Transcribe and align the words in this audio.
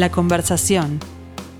La 0.00 0.10
conversación. 0.10 0.98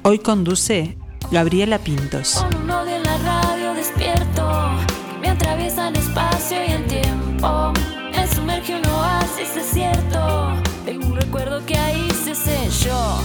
Hoy 0.03 0.19
conduce 0.19 0.97
Gabriela 1.31 1.79
Pintos. 1.79 2.37
Con 2.37 2.63
un 2.63 2.71
odio 2.71 2.97
en 2.97 3.03
la 3.03 3.19
radio 3.19 3.75
despierto, 3.75 4.71
que 5.13 5.19
me 5.19 5.29
atraviesa 5.29 5.89
el 5.89 5.97
espacio 5.97 6.57
y 6.67 6.71
el 6.73 6.87
tiempo. 6.87 7.75
Me 8.17 8.27
sumerge 8.35 8.77
un 8.77 8.87
oasis 8.87 9.55
desierto. 9.55 10.55
Tengo 10.87 11.09
un 11.09 11.17
recuerdo 11.17 11.67
que 11.67 11.77
ahí 11.77 12.09
se 12.25 12.35
selló. 12.35 13.19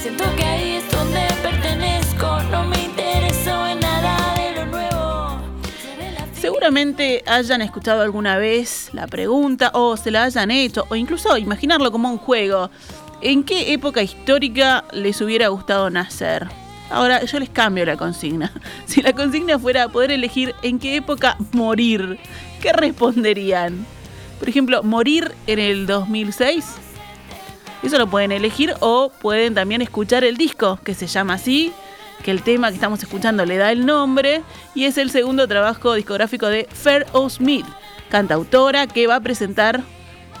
Siento 0.00 0.24
que 0.38 0.42
ahí 0.42 0.70
es 0.76 0.90
donde 0.90 1.20
pertenezco. 1.42 2.42
No 2.50 2.64
me 2.64 2.82
intereso 2.82 3.66
en 3.66 3.78
nada 3.78 4.34
de 4.36 4.54
lo 4.54 4.66
nuevo. 4.70 5.38
Seré 5.82 6.12
la 6.12 6.26
Seguramente 6.34 7.22
hayan 7.26 7.60
escuchado 7.60 8.00
alguna 8.00 8.38
vez 8.38 8.88
la 8.94 9.06
pregunta 9.06 9.70
o 9.74 9.98
se 9.98 10.10
la 10.10 10.22
hayan 10.22 10.50
hecho 10.50 10.86
o 10.88 10.96
incluso 10.96 11.36
imaginarlo 11.36 11.92
como 11.92 12.10
un 12.10 12.16
juego. 12.16 12.70
¿En 13.24 13.44
qué 13.44 13.72
época 13.72 14.02
histórica 14.02 14.82
les 14.90 15.20
hubiera 15.20 15.46
gustado 15.46 15.88
nacer? 15.90 16.48
Ahora 16.90 17.24
yo 17.24 17.38
les 17.38 17.50
cambio 17.50 17.86
la 17.86 17.96
consigna. 17.96 18.52
Si 18.86 19.00
la 19.00 19.12
consigna 19.12 19.60
fuera 19.60 19.88
poder 19.88 20.10
elegir 20.10 20.56
en 20.62 20.80
qué 20.80 20.96
época 20.96 21.36
morir, 21.52 22.18
¿qué 22.60 22.72
responderían? 22.72 23.86
Por 24.40 24.48
ejemplo, 24.48 24.82
morir 24.82 25.30
en 25.46 25.60
el 25.60 25.86
2006. 25.86 26.64
Eso 27.84 27.96
lo 27.96 28.08
pueden 28.08 28.32
elegir 28.32 28.74
o 28.80 29.12
pueden 29.20 29.54
también 29.54 29.82
escuchar 29.82 30.24
el 30.24 30.36
disco 30.36 30.80
que 30.82 30.94
se 30.94 31.06
llama 31.06 31.34
así, 31.34 31.72
que 32.24 32.32
el 32.32 32.42
tema 32.42 32.70
que 32.70 32.74
estamos 32.74 33.00
escuchando 33.00 33.46
le 33.46 33.56
da 33.56 33.70
el 33.70 33.86
nombre 33.86 34.42
y 34.74 34.86
es 34.86 34.98
el 34.98 35.10
segundo 35.12 35.46
trabajo 35.46 35.94
discográfico 35.94 36.48
de 36.48 36.68
Fair 36.72 37.06
O. 37.12 37.30
Smith, 37.30 37.66
cantautora 38.10 38.88
que 38.88 39.06
va 39.06 39.16
a 39.16 39.20
presentar 39.20 39.84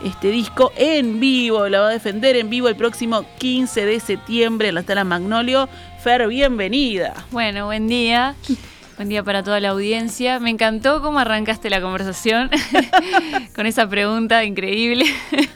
este 0.04 0.28
disco 0.28 0.72
en 0.76 1.20
vivo, 1.20 1.68
la 1.68 1.80
va 1.80 1.88
a 1.88 1.92
defender 1.92 2.36
en 2.36 2.50
vivo 2.50 2.68
el 2.68 2.76
próximo 2.76 3.24
15 3.38 3.86
de 3.86 4.00
septiembre 4.00 4.68
en 4.68 4.74
la 4.74 4.82
sala 4.82 5.04
Magnolio. 5.04 5.68
Fer, 6.02 6.26
bienvenida. 6.26 7.14
Bueno, 7.30 7.66
buen 7.66 7.86
día. 7.86 8.34
Buen 8.96 9.08
día 9.08 9.22
para 9.22 9.42
toda 9.42 9.60
la 9.60 9.70
audiencia. 9.70 10.38
Me 10.38 10.50
encantó 10.50 11.00
cómo 11.02 11.18
arrancaste 11.18 11.70
la 11.70 11.80
conversación 11.80 12.50
con 13.54 13.66
esa 13.66 13.88
pregunta 13.88 14.44
increíble. 14.44 15.06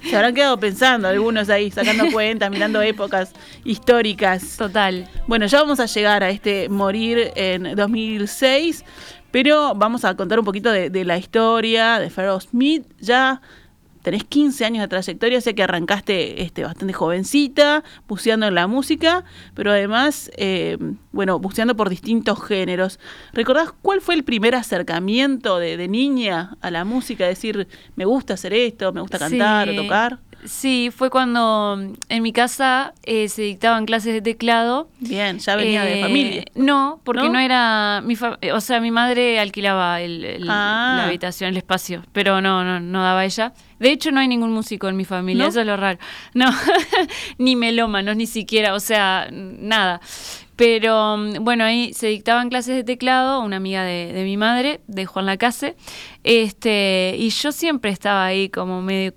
Se 0.08 0.16
habrán 0.16 0.34
quedado 0.34 0.58
pensando 0.58 1.08
algunos 1.08 1.48
ahí, 1.48 1.70
sacando 1.70 2.06
cuentas, 2.12 2.50
mirando 2.50 2.80
épocas 2.80 3.32
históricas. 3.64 4.56
Total. 4.56 5.08
Bueno, 5.26 5.46
ya 5.46 5.60
vamos 5.60 5.80
a 5.80 5.86
llegar 5.86 6.22
a 6.22 6.30
este 6.30 6.68
morir 6.68 7.32
en 7.34 7.74
2006, 7.74 8.84
pero 9.30 9.74
vamos 9.74 10.04
a 10.04 10.16
contar 10.16 10.38
un 10.38 10.44
poquito 10.44 10.70
de, 10.70 10.88
de 10.88 11.04
la 11.04 11.18
historia 11.18 11.98
de 11.98 12.10
Pharaoh 12.10 12.40
Smith. 12.40 12.84
Ya 13.00 13.42
tenés 14.06 14.22
15 14.22 14.64
años 14.64 14.82
de 14.82 14.86
trayectoria, 14.86 15.40
sé 15.40 15.56
que 15.56 15.64
arrancaste 15.64 16.40
este, 16.44 16.62
bastante 16.62 16.92
jovencita, 16.92 17.82
buceando 18.06 18.46
en 18.46 18.54
la 18.54 18.68
música, 18.68 19.24
pero 19.52 19.72
además, 19.72 20.30
eh, 20.36 20.78
bueno, 21.10 21.40
buceando 21.40 21.74
por 21.74 21.90
distintos 21.90 22.40
géneros. 22.40 23.00
¿Recordás 23.32 23.72
cuál 23.82 24.00
fue 24.00 24.14
el 24.14 24.22
primer 24.22 24.54
acercamiento 24.54 25.58
de, 25.58 25.76
de 25.76 25.88
niña 25.88 26.56
a 26.60 26.70
la 26.70 26.84
música? 26.84 27.26
Decir, 27.26 27.66
me 27.96 28.04
gusta 28.04 28.34
hacer 28.34 28.54
esto, 28.54 28.92
me 28.92 29.00
gusta 29.00 29.18
cantar 29.18 29.68
Sí. 29.68 29.76
o 29.76 29.82
tocar. 29.82 30.20
Sí, 30.46 30.90
fue 30.94 31.10
cuando 31.10 31.76
mm, 31.78 31.92
en 32.08 32.22
mi 32.22 32.32
casa 32.32 32.94
eh, 33.02 33.28
se 33.28 33.42
dictaban 33.42 33.84
clases 33.84 34.12
de 34.14 34.22
teclado. 34.22 34.88
Bien, 35.00 35.38
ya 35.40 35.56
venía 35.56 35.82
de 35.84 35.98
Eh, 35.98 36.02
familia. 36.02 36.44
No, 36.54 37.00
porque 37.04 37.24
¿No? 37.24 37.30
no, 37.34 37.38
era. 37.40 38.00
Mi 38.04 38.16
fa- 38.16 38.38
eh, 38.40 38.52
o 38.52 38.60
sea, 38.60 38.80
mi 38.80 38.90
madre 38.90 39.38
alquilaba 39.40 40.00
el- 40.00 40.24
el- 40.24 40.46
Ah. 40.48 40.94
la 40.98 41.04
habitación, 41.06 41.50
el 41.50 41.56
espacio, 41.56 42.02
pero 42.12 42.40
no, 42.40 42.64
no, 42.64 42.78
no 42.80 43.02
daba 43.02 43.24
ella. 43.24 43.52
De 43.80 43.90
hecho, 43.90 44.10
no 44.12 44.20
hay 44.20 44.28
ningún 44.28 44.52
músico 44.52 44.88
en 44.88 44.96
mi 44.96 45.04
familia, 45.04 45.42
¿No? 45.44 45.50
eso 45.50 45.60
es 45.60 45.66
lo 45.66 45.76
raro. 45.76 45.98
No, 46.34 46.46
ni 47.38 47.56
melómanos, 47.56 48.16
ni 48.16 48.26
siquiera, 48.26 48.74
o 48.74 48.80
sea, 48.80 49.28
nada. 49.32 50.00
Pero 50.54 51.16
mm, 51.18 51.44
bueno, 51.44 51.64
ahí 51.64 51.92
se 51.92 52.06
dictaban 52.06 52.48
clases 52.48 52.76
de 52.76 52.84
teclado, 52.84 53.40
una 53.40 53.56
amiga 53.56 53.82
de, 53.84 54.12
de 54.14 54.24
mi 54.24 54.36
madre, 54.38 54.80
de 54.86 55.04
Juan 55.04 55.26
Lacase, 55.26 55.76
este, 56.24 57.14
y 57.18 57.28
yo 57.30 57.52
siempre 57.52 57.90
estaba 57.90 58.24
ahí 58.24 58.48
como 58.48 58.80
medio 58.82 59.12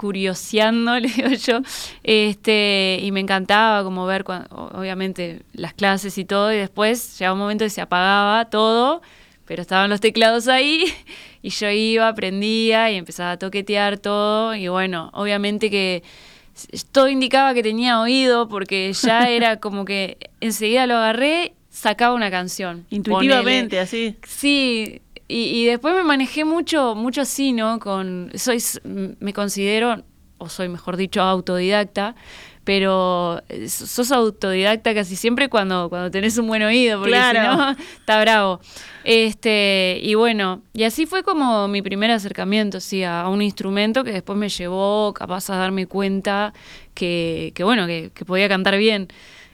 curioseando, 0.00 0.98
le 0.98 1.08
digo 1.08 1.28
yo, 1.28 1.60
este, 2.02 2.98
y 3.02 3.12
me 3.12 3.20
encantaba 3.20 3.84
como 3.84 4.06
ver, 4.06 4.24
obviamente, 4.50 5.42
las 5.52 5.74
clases 5.74 6.16
y 6.16 6.24
todo, 6.24 6.50
y 6.50 6.56
después 6.56 7.18
llegaba 7.18 7.34
un 7.34 7.40
momento 7.40 7.66
que 7.66 7.70
se 7.70 7.82
apagaba 7.82 8.46
todo, 8.46 9.02
pero 9.44 9.60
estaban 9.60 9.90
los 9.90 10.00
teclados 10.00 10.48
ahí, 10.48 10.86
y 11.42 11.50
yo 11.50 11.68
iba, 11.68 12.08
aprendía 12.08 12.90
y 12.90 12.96
empezaba 12.96 13.32
a 13.32 13.38
toquetear 13.38 13.98
todo, 13.98 14.54
y 14.54 14.68
bueno, 14.68 15.10
obviamente 15.12 15.68
que 15.68 16.02
todo 16.92 17.10
indicaba 17.10 17.52
que 17.52 17.62
tenía 17.62 18.00
oído, 18.00 18.48
porque 18.48 18.94
ya 18.94 19.28
era 19.28 19.60
como 19.60 19.84
que 19.84 20.16
enseguida 20.40 20.86
lo 20.86 20.96
agarré, 20.96 21.52
sacaba 21.68 22.14
una 22.14 22.30
canción. 22.30 22.86
Intuitivamente, 22.88 23.76
ponele. 23.76 23.80
así. 23.80 24.16
Sí, 24.26 25.02
y, 25.30 25.60
y 25.62 25.66
después 25.66 25.94
me 25.94 26.02
manejé 26.02 26.44
mucho, 26.44 26.94
mucho 26.94 27.22
así, 27.22 27.52
¿no? 27.52 27.78
Con, 27.78 28.30
soy, 28.34 28.58
me 28.84 29.32
considero, 29.32 30.02
o 30.38 30.48
soy 30.48 30.68
mejor 30.68 30.96
dicho, 30.96 31.20
autodidacta, 31.22 32.14
pero 32.64 33.42
eh, 33.48 33.68
sos 33.68 34.12
autodidacta 34.12 34.94
casi 34.94 35.16
siempre 35.16 35.48
cuando, 35.48 35.88
cuando 35.88 36.10
tenés 36.10 36.36
un 36.38 36.46
buen 36.46 36.62
oído, 36.62 36.98
porque 36.98 37.12
Claro. 37.12 37.40
si 37.40 37.46
no, 37.56 37.70
está 38.00 38.20
bravo. 38.20 38.60
Este, 39.04 39.98
y 40.02 40.14
bueno, 40.14 40.62
y 40.72 40.84
así 40.84 41.06
fue 41.06 41.22
como 41.22 41.68
mi 41.68 41.82
primer 41.82 42.10
acercamiento, 42.10 42.80
sí, 42.80 43.02
a, 43.02 43.22
a 43.22 43.28
un 43.28 43.42
instrumento 43.42 44.04
que 44.04 44.12
después 44.12 44.38
me 44.38 44.48
llevó 44.48 45.12
capaz 45.14 45.50
a 45.50 45.56
darme 45.56 45.86
cuenta 45.86 46.52
que, 46.94 47.52
que 47.54 47.64
bueno, 47.64 47.86
que, 47.86 48.10
que 48.14 48.24
podía 48.24 48.48
cantar 48.48 48.76
bien. 48.78 49.08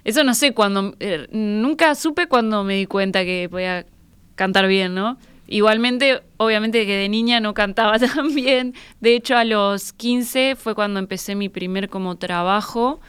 Eso 0.05 0.23
no 0.25 0.35
sé 0.35 0.53
cuándo, 0.53 0.95
eh, 1.01 1.27
nunca 1.33 1.95
supe 1.95 2.29
cuando 2.29 2.65
me 2.65 2.75
di 2.75 2.87
cuenta 2.87 3.25
que 3.25 3.49
podía 3.51 3.87
cantar 4.35 4.67
bien, 4.69 4.95
¿no? 4.95 5.17
Igualmente, 5.49 6.23
obviamente 6.39 6.85
que 6.87 6.97
de 6.97 7.09
niña 7.09 7.41
no 7.41 7.55
cantaba 7.55 7.99
tan 7.99 8.35
bien. 8.35 8.75
De 9.01 9.15
hecho, 9.15 9.37
a 9.37 9.45
los 9.45 9.93
15 9.93 10.57
fue 10.57 10.75
cuando 10.75 10.99
empecé 10.99 11.35
mi 11.35 11.49
primer 11.49 11.89
como 11.89 12.17
trabajo 12.17 13.01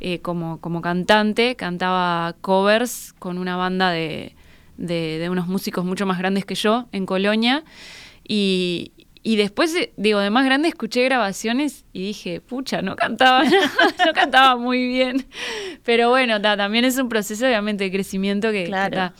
eh, 0.00 0.20
como, 0.20 0.60
como 0.60 0.80
cantante. 0.82 1.56
Cantaba 1.56 2.34
covers 2.40 3.12
con 3.18 3.38
una 3.38 3.56
banda 3.56 3.90
de, 3.90 4.34
de, 4.76 5.18
de 5.18 5.30
unos 5.30 5.46
músicos 5.46 5.84
mucho 5.84 6.04
más 6.06 6.18
grandes 6.18 6.44
que 6.44 6.54
yo 6.56 6.88
en 6.92 7.06
Colonia. 7.06 7.62
Y, 8.26 8.92
y 9.22 9.36
después, 9.36 9.74
eh, 9.74 9.92
digo, 9.96 10.18
de 10.18 10.30
más 10.30 10.44
grande 10.44 10.68
escuché 10.68 11.04
grabaciones 11.04 11.84
y 11.92 12.02
dije, 12.02 12.40
pucha, 12.40 12.82
no 12.82 12.96
cantaba, 12.96 13.44
no 14.06 14.12
cantaba 14.14 14.56
muy 14.56 14.86
bien. 14.86 15.26
Pero 15.84 16.10
bueno, 16.10 16.40
ta, 16.42 16.56
también 16.56 16.84
es 16.84 16.98
un 16.98 17.08
proceso 17.08 17.46
obviamente 17.46 17.84
de 17.84 17.90
crecimiento 17.92 18.50
que, 18.50 18.64
que 18.64 18.66
Claro. 18.66 18.94
ta. 18.96 19.14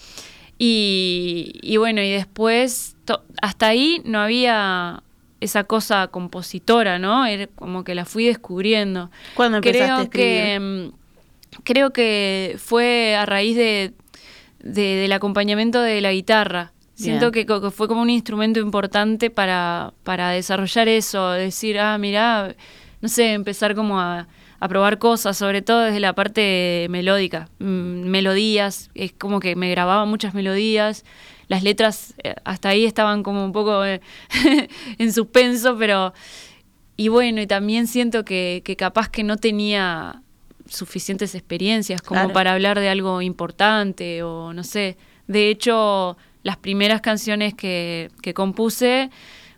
Y, 0.58 1.58
y 1.62 1.76
bueno, 1.76 2.00
y 2.02 2.10
después, 2.10 2.96
hasta 3.42 3.66
ahí 3.68 4.00
no 4.04 4.20
había 4.20 5.02
esa 5.40 5.64
cosa 5.64 6.06
compositora, 6.08 6.98
¿no? 6.98 7.26
Era 7.26 7.46
como 7.48 7.84
que 7.84 7.94
la 7.94 8.04
fui 8.04 8.26
descubriendo. 8.26 9.10
¿Cuándo 9.34 9.58
empezaste 9.58 9.84
a 9.92 9.96
creo 9.96 10.10
que 10.10 10.54
escribir? 10.54 10.60
mm, 10.88 10.92
Creo 11.62 11.92
que 11.92 12.56
fue 12.58 13.14
a 13.14 13.26
raíz 13.26 13.56
de, 13.56 13.92
de- 14.60 14.96
del 14.96 15.12
acompañamiento 15.12 15.80
de 15.82 16.00
la 16.00 16.12
guitarra. 16.12 16.72
Siento 16.94 17.32
que, 17.32 17.44
que 17.44 17.70
fue 17.72 17.88
como 17.88 18.02
un 18.02 18.10
instrumento 18.10 18.60
importante 18.60 19.28
para, 19.30 19.92
para 20.04 20.30
desarrollar 20.30 20.86
eso, 20.88 21.30
decir, 21.32 21.78
ah, 21.78 21.98
mirá, 21.98 22.54
no 23.00 23.08
sé, 23.08 23.32
empezar 23.32 23.74
como 23.74 24.00
a, 24.00 24.28
a 24.64 24.68
probar 24.68 24.98
cosas, 24.98 25.36
sobre 25.36 25.60
todo 25.60 25.82
desde 25.82 26.00
la 26.00 26.14
parte 26.14 26.86
melódica, 26.88 27.50
mm, 27.58 27.64
melodías, 28.08 28.90
es 28.94 29.12
como 29.12 29.38
que 29.38 29.56
me 29.56 29.68
grababa 29.70 30.06
muchas 30.06 30.32
melodías, 30.32 31.04
las 31.48 31.62
letras 31.62 32.14
eh, 32.24 32.34
hasta 32.44 32.70
ahí 32.70 32.86
estaban 32.86 33.22
como 33.22 33.44
un 33.44 33.52
poco 33.52 33.84
eh, 33.84 34.00
en 34.98 35.12
suspenso, 35.12 35.76
pero... 35.78 36.14
Y 36.96 37.08
bueno, 37.08 37.42
y 37.42 37.46
también 37.46 37.86
siento 37.88 38.24
que, 38.24 38.62
que 38.64 38.76
capaz 38.76 39.10
que 39.10 39.22
no 39.22 39.36
tenía 39.36 40.22
suficientes 40.66 41.34
experiencias 41.34 42.00
como 42.00 42.20
Claro. 42.20 42.32
para 42.32 42.52
hablar 42.54 42.80
de 42.80 42.88
algo 42.88 43.20
importante 43.20 44.22
o 44.22 44.54
no 44.54 44.62
sé. 44.64 44.96
De 45.26 45.50
hecho, 45.50 46.16
las 46.42 46.56
primeras 46.56 47.02
canciones 47.02 47.52
que, 47.52 48.10
que 48.22 48.32
compuse, 48.32 49.10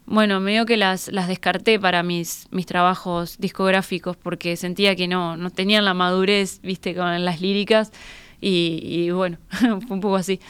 bueno, 0.07 0.41
medio 0.41 0.67
que 0.67 0.77
las, 0.77 1.09
las 1.13 1.29
descarté 1.29 1.79
para 1.81 2.03
mis, 2.03 2.47
mis 2.51 2.67
trabajos 2.67 3.39
discográficos 3.39 4.17
porque 4.17 4.57
sentía 4.57 4.95
que 4.97 5.09
no, 5.09 5.37
no 5.37 5.51
tenían 5.51 5.85
la 5.85 5.95
madurez, 5.95 6.61
viste, 6.63 6.95
con 6.95 7.25
las 7.25 7.41
líricas. 7.41 7.93
Y, 8.41 8.81
y 8.83 9.11
bueno, 9.11 9.39
fue 9.51 9.73
un 9.91 10.01
poco 10.01 10.17
así. 10.17 10.41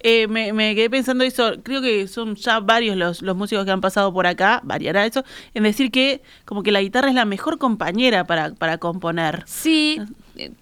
Eh, 0.00 0.28
me, 0.28 0.52
me 0.52 0.74
quedé 0.76 0.90
pensando 0.90 1.24
eso, 1.24 1.54
creo 1.64 1.80
que 1.82 2.06
son 2.06 2.36
ya 2.36 2.60
varios 2.60 2.96
los, 2.96 3.20
los 3.22 3.36
músicos 3.36 3.64
que 3.64 3.70
han 3.72 3.80
pasado 3.80 4.12
por 4.12 4.26
acá, 4.28 4.60
variará 4.62 5.04
eso, 5.04 5.24
en 5.54 5.64
decir 5.64 5.90
que 5.90 6.22
como 6.44 6.62
que 6.62 6.70
la 6.70 6.80
guitarra 6.80 7.08
es 7.08 7.16
la 7.16 7.24
mejor 7.24 7.58
compañera 7.58 8.24
para, 8.24 8.54
para 8.54 8.78
componer. 8.78 9.42
Sí, 9.46 10.00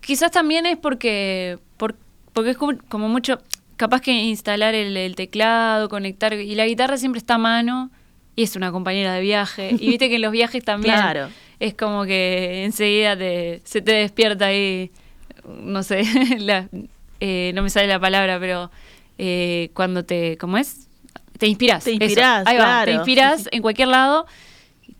quizás 0.00 0.30
también 0.30 0.64
es 0.64 0.78
porque, 0.78 1.58
por- 1.76 1.96
porque 2.32 2.50
es 2.50 2.56
como, 2.56 2.78
como 2.88 3.08
mucho, 3.10 3.38
capaz 3.76 4.00
que 4.00 4.12
instalar 4.12 4.74
el, 4.74 4.96
el 4.96 5.14
teclado, 5.16 5.90
conectar, 5.90 6.32
y 6.32 6.54
la 6.54 6.66
guitarra 6.66 6.96
siempre 6.96 7.18
está 7.18 7.34
a 7.34 7.38
mano 7.38 7.90
y 8.36 8.42
es 8.44 8.54
una 8.54 8.70
compañera 8.70 9.14
de 9.14 9.20
viaje. 9.22 9.70
Y 9.78 9.88
viste 9.88 10.08
que 10.08 10.16
en 10.16 10.22
los 10.22 10.32
viajes 10.32 10.62
también 10.62 10.94
Claro. 10.94 11.30
es 11.58 11.74
como 11.74 12.04
que 12.04 12.64
enseguida 12.64 13.16
te, 13.16 13.62
se 13.64 13.80
te 13.80 13.92
despierta 13.92 14.46
ahí 14.46 14.90
no 15.60 15.82
sé, 15.82 16.02
la- 16.40 16.68
eh, 17.20 17.52
no 17.54 17.62
me 17.62 17.70
sale 17.70 17.86
la 17.86 17.98
palabra, 18.00 18.38
pero 18.38 18.70
eh, 19.18 19.70
cuando 19.74 20.04
te, 20.04 20.36
¿cómo 20.38 20.58
es? 20.58 20.88
Te 21.38 21.46
inspiras. 21.46 21.84
Te 21.84 21.92
inspirás, 21.92 22.46
Ahí 22.46 22.56
va, 22.56 22.62
claro. 22.64 22.84
te 22.90 22.96
inspiras 22.96 23.48
en 23.52 23.62
cualquier 23.62 23.88
lado, 23.88 24.26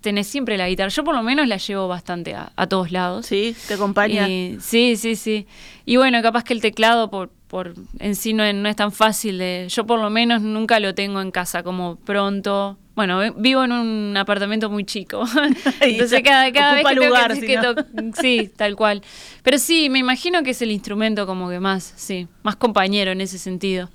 tenés 0.00 0.26
siempre 0.26 0.56
la 0.56 0.68
guitarra. 0.68 0.88
Yo 0.90 1.02
por 1.04 1.14
lo 1.14 1.22
menos 1.22 1.46
la 1.48 1.56
llevo 1.56 1.88
bastante 1.88 2.34
a, 2.34 2.52
a 2.56 2.66
todos 2.68 2.92
lados. 2.92 3.26
Sí, 3.26 3.56
te 3.68 3.74
acompaña. 3.74 4.28
Y- 4.28 4.58
sí, 4.60 4.96
sí, 4.96 5.16
sí. 5.16 5.46
Y 5.84 5.96
bueno, 5.96 6.22
capaz 6.22 6.44
que 6.44 6.52
el 6.54 6.60
teclado 6.60 7.10
por, 7.10 7.30
por 7.48 7.75
en 7.98 8.16
sí 8.16 8.32
no 8.32 8.43
es, 8.44 8.54
no 8.54 8.69
es 8.69 8.76
tan 8.76 8.93
fácil 8.93 9.38
de. 9.38 9.66
Yo 9.69 9.87
por 9.87 10.00
lo 10.00 10.10
menos 10.10 10.43
nunca 10.43 10.81
lo 10.81 10.94
tengo 10.94 11.20
en 11.20 11.31
casa 11.31 11.62
como 11.62 11.96
pronto. 11.96 12.78
Bueno, 12.94 13.20
vivo 13.37 13.62
en 13.62 13.72
un 13.72 14.16
apartamento 14.16 14.70
muy 14.70 14.84
chico. 14.84 15.25
Entonces 15.81 16.22
cada, 16.25 16.50
cada 16.52 16.75
vez 16.75 16.84
que 16.84 16.94
tengo 16.94 17.06
lugar, 17.06 17.34
que, 17.34 17.40
si 17.40 17.46
que 17.46 17.56
no. 17.56 17.75
to- 17.75 17.84
Sí, 18.20 18.50
tal 18.56 18.75
cual. 18.75 19.02
Pero 19.43 19.58
sí, 19.58 19.90
me 19.90 19.98
imagino 19.98 20.43
que 20.43 20.50
es 20.50 20.62
el 20.62 20.70
instrumento 20.70 21.26
como 21.26 21.48
que 21.50 21.60
más, 21.60 21.93
sí, 21.96 22.26
más 22.43 22.56
compañero 22.56 23.12
en 23.12 23.20
ese 23.20 23.38
sentido. 23.38 23.90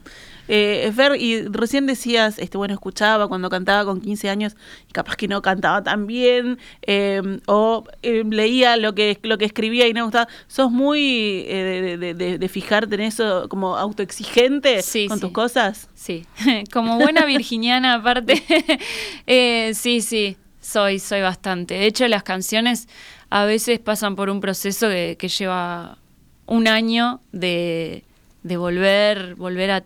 Eh, 0.54 0.92
Fer, 0.94 1.16
y 1.16 1.44
recién 1.48 1.86
decías, 1.88 2.38
este, 2.38 2.58
bueno, 2.58 2.74
escuchaba 2.74 3.30
cuando 3.30 3.50
cantaba 3.50 3.86
con 3.86 4.02
15 4.02 4.30
años, 4.30 4.58
y 4.90 4.92
capaz 4.92 5.16
que 5.16 5.30
no 5.30 5.42
cantaba 5.42 5.82
tan 5.82 6.08
bien, 6.08 6.60
eh, 6.82 7.22
o 7.48 7.86
eh, 8.04 8.24
leía 8.30 8.76
lo 8.76 8.94
que, 8.94 9.18
lo 9.24 9.38
que 9.38 9.46
escribía 9.46 9.88
y 9.88 9.94
no 9.94 10.00
me 10.02 10.04
gustaba. 10.04 10.28
¿Sos 10.48 10.70
muy 10.70 11.46
eh, 11.48 11.64
de, 11.88 11.98
de- 11.98 12.14
de- 12.14 12.38
de 12.38 12.50
fijarte 12.50 12.96
en 12.96 13.02
eso 13.02 13.48
como 13.48 13.78
autoexigente 13.78 14.82
Sí, 14.82 15.08
con 15.08 15.18
sí. 15.20 15.22
tus 15.22 15.32
cosas? 15.32 15.88
Sí, 15.96 16.26
como 16.74 16.98
buena 16.98 17.24
virginiana 17.26 17.94
aparte, 17.94 18.44
eh, 19.28 19.72
sí, 19.74 20.02
sí, 20.02 20.36
soy, 20.60 21.00
soy 21.00 21.22
bastante. 21.22 21.76
De 21.76 21.86
hecho, 21.86 22.08
las 22.08 22.24
canciones 22.24 22.88
a 23.30 23.46
veces 23.46 23.80
pasan 23.80 24.16
por 24.18 24.30
un 24.30 24.42
proceso 24.42 24.90
que, 24.90 25.16
que 25.18 25.28
lleva 25.30 25.98
un 26.46 26.68
año 26.68 27.22
de, 27.32 28.04
de 28.44 28.58
volver, 28.58 29.36
volver 29.36 29.72
a, 29.72 29.84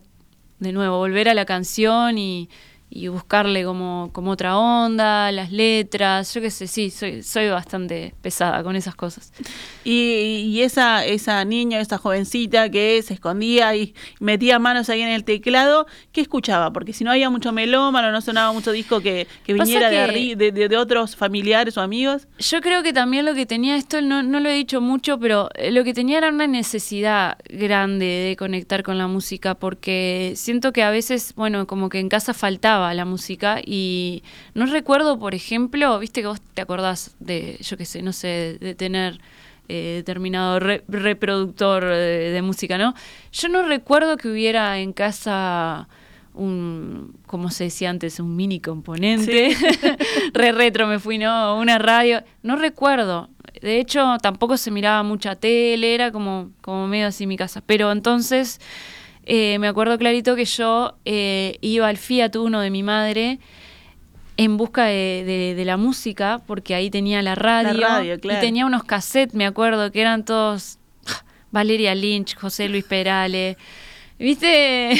de 0.60 0.72
nuevo, 0.72 0.98
volver 0.98 1.30
a 1.30 1.34
la 1.34 1.46
canción 1.46 2.18
y, 2.18 2.50
y 2.96 3.10
buscarle 3.10 3.66
como, 3.66 4.10
como 4.14 4.32
otra 4.32 4.58
onda, 4.58 5.30
las 5.34 5.52
letras, 5.52 6.34
yo 6.34 6.40
qué 6.40 6.50
sé, 6.50 6.66
sí, 6.68 6.90
soy, 6.90 7.24
soy 7.24 7.50
bastante 7.50 8.16
pesada 8.22 8.64
con 8.64 8.78
esas 8.78 8.96
cosas. 8.96 9.34
Y, 9.84 10.46
y 10.48 10.62
esa, 10.62 11.06
esa 11.06 11.44
niña, 11.44 11.82
esa 11.82 11.98
jovencita 11.98 12.70
que 12.72 13.02
se 13.04 13.14
escondía 13.14 13.76
y 13.76 13.94
metía 14.22 14.60
manos 14.60 14.90
ahí 14.90 15.02
en 15.02 15.10
el 15.10 15.26
teclado, 15.26 15.88
¿qué 16.14 16.22
escuchaba? 16.22 16.72
Porque 16.72 16.94
si 16.94 17.04
no 17.04 17.12
había 17.12 17.30
mucho 17.30 17.52
melómano, 17.52 18.12
no 18.14 18.22
sonaba 18.22 18.54
mucho 18.54 18.72
disco 18.72 19.02
que, 19.02 19.28
que 19.46 19.54
viniera 19.66 19.90
que- 19.90 20.36
de, 20.38 20.52
de- 20.54 20.70
de 20.70 20.78
otros 20.78 21.18
familiares 21.18 21.78
o 21.78 21.82
amigos. 21.82 22.28
Yo 22.40 22.62
creo 22.62 22.82
que 22.82 22.94
también 22.94 23.26
lo 23.26 23.34
que 23.36 23.46
tenía, 23.46 23.76
esto 23.76 24.02
no, 24.02 24.24
no 24.24 24.40
lo 24.40 24.48
he 24.48 24.54
dicho 24.54 24.80
mucho, 24.80 25.20
pero 25.20 25.50
eh, 25.56 25.70
lo 25.72 25.84
que 25.84 25.94
tenía 25.94 26.18
era 26.20 26.30
una 26.30 26.48
necesidad 26.48 27.38
grande 27.50 28.06
de 28.06 28.36
conectar 28.38 28.84
con 28.84 28.98
la 28.98 29.08
música, 29.08 29.56
porque 29.56 30.34
siento 30.38 30.72
que 30.72 30.82
a 30.82 30.90
veces, 30.92 31.34
bueno, 31.36 31.68
como 31.68 31.90
que 31.90 32.00
en 32.00 32.08
casa 32.08 32.34
faltaba 32.34 32.85
la 32.94 33.06
música 33.06 33.60
y 33.66 34.24
no 34.54 34.66
recuerdo, 34.66 35.18
por 35.20 35.34
ejemplo, 35.36 35.98
viste 36.00 36.22
que 36.22 36.28
vos 36.28 36.42
te 36.54 36.62
acordás 36.62 37.16
de, 37.20 37.58
yo 37.62 37.78
qué 37.78 37.86
sé, 37.86 38.02
no 38.02 38.14
sé, 38.14 38.58
de 38.60 38.76
tener 38.76 39.20
eh, 39.68 39.94
determinado 39.98 40.60
re- 40.60 40.84
reproductor 40.88 41.84
de, 41.86 42.32
de 42.32 42.42
música, 42.42 42.78
¿no? 42.78 42.94
Yo 43.32 43.50
no 43.50 43.64
recuerdo 43.64 44.18
que 44.18 44.28
hubiera 44.30 44.78
en 44.80 44.94
casa 44.94 45.88
un, 46.34 47.16
como 47.26 47.50
se 47.50 47.66
decía 47.66 47.90
antes, 47.90 48.20
un 48.20 48.36
mini 48.36 48.60
componente. 48.60 49.56
Re 50.34 50.52
retro 50.52 50.86
me 50.86 51.00
fui, 51.00 51.18
¿no? 51.18 51.58
Una 51.58 51.78
radio. 51.80 52.24
No 52.44 52.58
recuerdo. 52.58 53.30
De 53.62 53.80
hecho, 53.80 54.18
tampoco 54.22 54.58
se 54.58 54.70
miraba 54.70 55.02
mucha 55.02 55.36
tele, 55.36 55.96
era 55.96 56.12
como, 56.12 56.52
como 56.62 56.88
medio 56.88 57.08
así 57.08 57.26
mi 57.26 57.38
casa. 57.38 57.62
Pero 57.66 57.90
entonces, 57.92 58.60
eh, 59.26 59.58
me 59.60 59.68
acuerdo 59.68 59.98
clarito 59.98 60.36
que 60.36 60.46
yo 60.46 60.96
eh, 61.06 61.58
iba 61.62 61.88
al 61.88 61.98
Fiat 61.98 62.36
Uno 62.36 62.62
de 62.62 62.70
mi 62.70 62.84
madre 62.84 63.40
en 64.38 64.58
busca 64.58 64.86
de, 64.86 65.24
de- 65.26 65.56
de 65.56 65.66
la 65.66 65.78
música, 65.78 66.42
porque 66.46 66.76
ahí 66.76 66.90
tenía 66.90 67.22
la 67.22 67.36
radio, 67.36 67.88
radio, 67.88 68.20
claro. 68.20 68.40
y 68.40 68.42
tenía 68.42 68.66
unos 68.66 68.84
cassettes, 68.84 69.34
me 69.34 69.46
acuerdo, 69.46 69.92
que 69.92 70.02
eran 70.02 70.26
todos 70.26 70.78
Valeria 71.52 71.96
Lynch, 71.96 72.36
José 72.36 72.68
Luis 72.68 72.84
Perales. 72.84 73.56
¿Viste? 74.20 74.92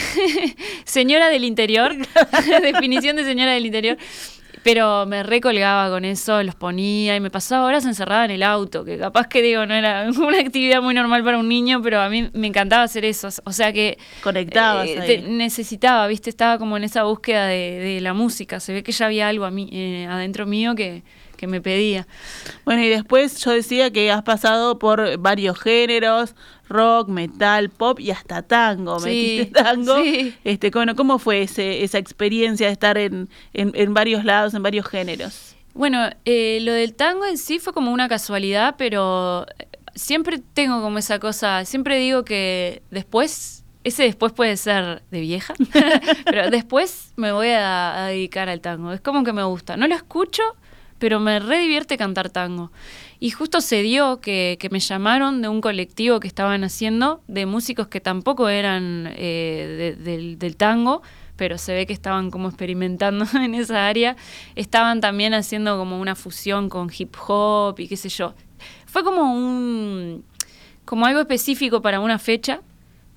señora 0.86 1.30
del 1.30 1.44
interior. 1.44 1.96
Definición 2.62 3.16
de 3.18 3.24
señora 3.26 3.54
del 3.54 3.66
interior. 3.66 3.98
Pero 4.66 5.06
me 5.06 5.22
recolgaba 5.22 5.92
con 5.92 6.06
eso, 6.06 6.42
los 6.42 6.56
ponía 6.56 7.16
y 7.16 7.20
me 7.20 7.30
pasaba 7.30 7.68
horas 7.68 7.86
encerrada 7.86 8.26
en 8.26 8.32
el 8.32 8.42
auto, 8.42 8.84
que 8.84 8.98
capaz 8.98 9.28
que 9.28 9.44
digo, 9.44 9.64
no 9.68 9.76
era 9.76 10.10
una 10.18 10.40
actividad 10.40 10.82
muy 10.82 10.96
normal 10.96 11.24
para 11.24 11.38
un 11.38 11.48
niño, 11.48 11.84
pero 11.84 12.02
a 12.02 12.10
mí 12.10 12.32
me 12.34 12.48
encantaba 12.48 12.82
hacer 12.82 13.06
eso. 13.06 13.30
O 13.44 13.52
sea 13.52 13.72
que 13.72 14.00
Conectabas 14.24 14.88
eh, 14.88 15.00
ahí. 15.00 15.08
te- 15.08 15.22
necesitaba, 15.22 16.08
¿viste? 16.08 16.32
Estaba 16.32 16.58
como 16.58 16.78
en 16.78 16.84
esa 16.84 17.04
búsqueda 17.04 17.46
de, 17.46 17.78
de 17.78 18.02
la 18.02 18.14
música. 18.14 18.60
Se 18.60 18.74
ve 18.74 18.82
que 18.82 18.92
ya 18.92 19.06
había 19.06 19.28
algo 19.28 19.46
a 19.46 19.52
mí, 19.52 19.70
eh, 19.72 20.08
adentro 20.10 20.48
mío 20.48 20.74
que, 20.74 21.04
que 21.38 21.46
me 21.46 21.62
pedía. 21.62 22.08
Bueno, 22.66 22.82
y 22.82 22.90
después 22.90 23.38
yo 23.46 23.52
decía 23.52 23.92
que 23.92 24.10
has 24.10 24.24
pasado 24.24 24.80
por 24.80 25.20
varios 25.20 25.60
géneros, 25.60 26.34
rock, 26.68 27.10
metal, 27.10 27.70
pop 27.70 28.00
y 28.00 28.12
hasta 28.12 28.42
tango. 28.42 29.00
Sí, 29.00 29.06
Metiste 29.40 29.64
tango. 29.64 30.02
sí. 30.02 30.34
Este, 30.44 30.70
bueno, 30.72 30.96
¿cómo 30.96 31.20
fue 31.20 31.44
ese, 31.44 31.84
esa 31.84 31.98
experiencia 31.98 32.68
de 32.68 32.74
estar 32.74 32.98
en, 32.98 33.30
en, 33.54 33.72
en 33.76 33.94
varios 33.94 34.24
lados, 34.26 34.54
en 34.54 34.64
varios 34.64 34.88
géneros? 34.88 35.56
Bueno, 35.74 36.10
eh, 36.24 36.60
lo 36.62 36.72
del 36.72 36.94
tango 36.94 37.26
en 37.26 37.38
sí 37.38 37.60
fue 37.60 37.74
como 37.74 37.92
una 37.92 38.08
casualidad, 38.08 38.76
pero 38.78 39.46
eh, 39.60 39.68
siempre 39.94 40.40
tengo 40.54 40.82
como 40.82 40.98
esa 40.98 41.20
cosa, 41.20 41.66
siempre 41.66 41.98
digo 42.00 42.24
que 42.24 42.82
después, 42.92 43.66
ese 43.84 44.04
después 44.04 44.32
puede 44.32 44.56
ser 44.56 45.04
de 45.12 45.20
vieja, 45.20 45.54
pero 46.26 46.50
después 46.50 47.12
me 47.18 47.32
voy 47.34 47.50
a, 47.50 48.06
a 48.06 48.08
dedicar 48.08 48.48
al 48.48 48.62
tango. 48.62 48.94
Es 48.94 49.02
como 49.02 49.24
que 49.26 49.34
me 49.34 49.44
gusta. 49.44 49.76
No 49.76 49.86
lo 49.88 49.96
escucho, 49.96 50.44
pero 50.98 51.20
me 51.20 51.40
re 51.40 51.60
divierte 51.60 51.98
cantar 51.98 52.30
tango. 52.30 52.72
Y 53.20 53.30
justo 53.32 53.62
se 53.62 53.82
dio 53.82 54.20
que, 54.20 54.58
me 54.72 54.80
llamaron 54.80 55.42
de 55.42 55.48
un 55.48 55.62
colectivo 55.62 56.20
que 56.20 56.28
estaban 56.28 56.64
haciendo, 56.64 57.22
de 57.28 57.46
músicos 57.46 57.88
que 57.88 58.02
tampoco 58.02 58.50
eran 58.50 59.10
eh, 59.16 59.96
de- 59.98 60.04
del, 60.04 60.38
del 60.38 60.58
tango, 60.58 61.02
pero 61.36 61.58
se 61.58 61.74
ve 61.74 61.86
que 61.86 61.94
estaban 61.94 62.32
como 62.32 62.48
experimentando 62.50 63.26
en 63.42 63.56
esa 63.56 63.88
área. 63.88 64.16
Estaban 64.56 65.02
también 65.02 65.34
haciendo 65.34 65.78
como 65.78 66.00
una 66.00 66.16
fusión 66.16 66.70
con 66.70 66.90
hip 66.98 67.16
hop 67.28 67.80
y 67.80 67.88
qué 67.88 67.98
sé 67.98 68.10
yo. 68.10 68.34
Fue 68.86 69.04
como 69.04 69.34
un 69.34 70.24
como 70.86 71.06
algo 71.08 71.20
específico 71.20 71.82
para 71.82 72.00
una 72.00 72.20
fecha, 72.20 72.62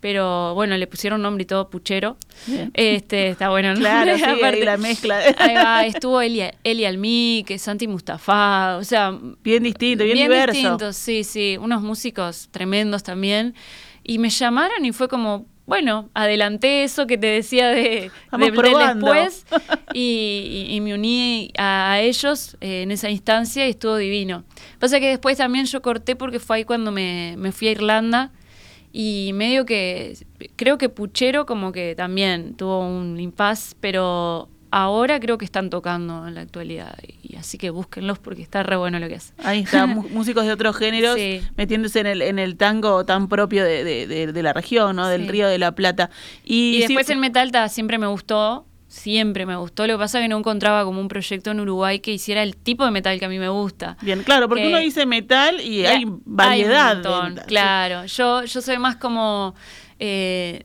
pero 0.00 0.54
bueno, 0.54 0.76
le 0.76 0.86
pusieron 0.86 1.22
nombre 1.22 1.42
y 1.42 1.46
todo 1.46 1.70
puchero. 1.70 2.16
Bien. 2.46 2.70
Este, 2.74 3.28
está 3.30 3.48
bueno, 3.50 3.74
¿no? 3.74 3.80
Claro, 3.80 4.16
sí, 4.16 4.22
ahí 4.26 4.38
Aparte- 4.38 4.64
la 4.64 4.76
mezcla. 4.76 5.20
Ahí 5.38 5.54
va, 5.54 5.86
estuvo 5.86 6.20
Eli, 6.20 6.42
Eli 6.64 6.84
Almique, 6.84 7.58
Santi 7.58 7.86
Mustafa, 7.88 8.76
o 8.76 8.84
sea, 8.84 9.12
Bien 9.42 9.62
distinto, 9.62 10.04
bien, 10.04 10.16
diverso. 10.16 10.52
distintos, 10.52 10.96
sí, 10.96 11.24
sí, 11.24 11.56
unos 11.60 11.82
músicos 11.82 12.48
tremendos 12.50 13.02
también. 13.02 13.54
Y 14.04 14.18
me 14.18 14.30
llamaron 14.30 14.84
y 14.84 14.92
fue 14.92 15.06
como, 15.08 15.44
bueno, 15.66 16.08
adelanté 16.14 16.82
eso 16.84 17.06
que 17.06 17.18
te 17.18 17.26
decía 17.26 17.68
de, 17.68 18.10
de- 18.38 18.52
probando. 18.52 19.12
después 19.12 19.44
y, 19.92 20.66
y- 20.70 20.74
y 20.76 20.80
me 20.80 20.94
uní 20.94 21.52
a, 21.58 21.92
a 21.92 22.00
ellos 22.00 22.56
eh, 22.62 22.82
en 22.82 22.90
esa 22.90 23.10
instancia 23.10 23.66
y 23.66 23.70
estuvo 23.70 23.96
divino. 23.96 24.44
Pasa 24.78 24.98
que 25.00 25.08
después 25.08 25.36
también 25.36 25.66
yo 25.66 25.82
corté 25.82 26.16
porque 26.16 26.38
fue 26.38 26.56
ahí 26.58 26.64
cuando 26.64 26.90
me, 26.90 27.34
me 27.36 27.52
fui 27.52 27.68
a 27.68 27.72
Irlanda 27.72 28.30
y 28.92 29.30
medio 29.34 29.64
que 29.66 30.16
creo 30.56 30.78
que 30.78 30.88
Puchero 30.88 31.46
como 31.46 31.72
que 31.72 31.94
también 31.94 32.54
tuvo 32.54 32.80
un 32.80 33.18
impas, 33.20 33.76
pero 33.80 34.48
ahora 34.70 35.18
creo 35.18 35.38
que 35.38 35.44
están 35.46 35.70
tocando 35.70 36.28
en 36.28 36.34
la 36.34 36.42
actualidad 36.42 36.94
y 37.22 37.36
así 37.36 37.56
que 37.56 37.70
búsquenlos 37.70 38.18
porque 38.18 38.42
está 38.42 38.62
re 38.62 38.76
bueno 38.76 38.98
lo 38.98 39.08
que 39.08 39.14
hacen. 39.14 39.34
Ahí 39.42 39.60
está, 39.64 39.86
mu- 39.86 40.08
músicos 40.10 40.44
de 40.44 40.52
otros 40.52 40.76
géneros 40.76 41.16
Sí. 41.16 41.40
metiéndose 41.56 42.00
en 42.00 42.06
el, 42.06 42.20
en 42.22 42.38
el 42.38 42.56
tango 42.56 43.04
tan 43.06 43.28
propio 43.28 43.64
de, 43.64 43.82
de- 43.84 44.06
de- 44.06 44.32
de 44.32 44.42
la 44.42 44.52
región, 44.52 44.96
¿no? 44.96 45.08
Del 45.08 45.22
Sí. 45.22 45.28
Río 45.28 45.48
de 45.48 45.58
la 45.58 45.72
Plata. 45.72 46.10
Y, 46.44 46.76
Y, 46.76 46.78
después 46.80 47.06
sí- 47.06 47.12
el 47.14 47.18
metal 47.18 47.50
ta, 47.50 47.68
siempre 47.70 47.96
me 47.98 48.06
gustó, 48.08 48.66
siempre 48.88 49.44
me 49.46 49.54
gustó. 49.56 49.86
Lo 49.86 49.94
que 49.94 49.98
pasa 49.98 50.18
es 50.18 50.24
que 50.24 50.28
no 50.28 50.38
encontraba 50.38 50.82
como 50.84 51.00
un 51.00 51.08
proyecto 51.08 51.50
en 51.50 51.60
Uruguay 51.60 52.00
que 52.00 52.10
hiciera 52.12 52.42
el 52.42 52.56
tipo 52.56 52.84
de 52.84 52.90
metal 52.90 53.18
que 53.18 53.24
a 53.26 53.28
mí 53.28 53.38
me 53.38 53.48
gusta. 53.50 53.96
Bien, 54.02 54.22
claro, 54.22 54.48
porque 54.48 54.62
que- 54.62 54.68
uno 54.68 54.78
dice 54.78 55.04
metal 55.06 55.60
y 55.60 55.82
Ya, 55.82 55.90
hay 55.90 56.04
variedad. 56.24 56.88
hay 56.90 56.96
un 56.96 57.02
montón, 57.02 57.34
de- 57.36 57.42
claro, 57.42 58.06
yo, 58.06 58.44
yo 58.44 58.60
soy 58.62 58.78
más 58.78 58.96
como... 58.96 59.54
eh, 59.98 60.64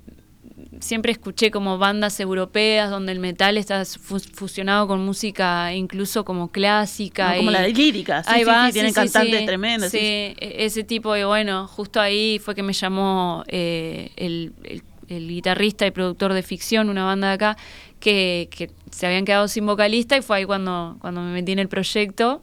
siempre 0.79 1.11
escuché 1.11 1.49
como 1.51 1.77
bandas 1.77 2.19
europeas 2.19 2.89
donde 2.89 3.11
el 3.13 3.19
metal 3.19 3.57
está 3.57 3.85
fu- 3.85 4.19
fusionado 4.19 4.87
con 4.87 5.03
música 5.05 5.73
incluso 5.73 6.25
como 6.25 6.51
clásica. 6.51 7.31
¿no? 7.31 7.37
como 7.37 7.51
y- 7.51 7.53
la 7.53 7.67
lírica, 7.67 8.23
sí, 8.23 8.29
Ahí 8.31 8.39
sí, 8.43 8.45
va, 8.49 8.61
sí, 8.61 8.67
sí, 8.67 8.73
tienen 8.73 8.93
cantantes 8.93 9.45
tremendos. 9.45 9.91
Sí, 9.91 9.97
e- 9.99 10.35
ese 10.59 10.83
tipo, 10.83 11.15
y 11.15 11.23
bueno, 11.23 11.67
justo 11.67 11.99
ahí 12.01 12.39
fue 12.39 12.53
que 12.55 12.63
me 12.63 12.73
llamó 12.73 13.43
eh, 13.47 14.11
el, 14.17 14.53
el- 14.63 14.83
el 15.07 15.27
guitarrista 15.27 15.85
y 15.85 15.91
productor 15.91 16.33
de 16.33 16.43
ficción, 16.43 16.89
una 16.89 17.05
banda 17.05 17.29
de 17.29 17.33
acá, 17.33 17.57
que, 17.99 18.49
que 18.51 18.69
se 18.91 19.05
habían 19.05 19.25
quedado 19.25 19.47
sin 19.47 19.65
vocalista 19.65 20.17
y 20.17 20.21
fue 20.21 20.37
ahí 20.37 20.45
cuando, 20.45 20.97
cuando 20.99 21.21
me 21.21 21.31
metí 21.31 21.51
en 21.51 21.59
el 21.59 21.69
proyecto. 21.69 22.41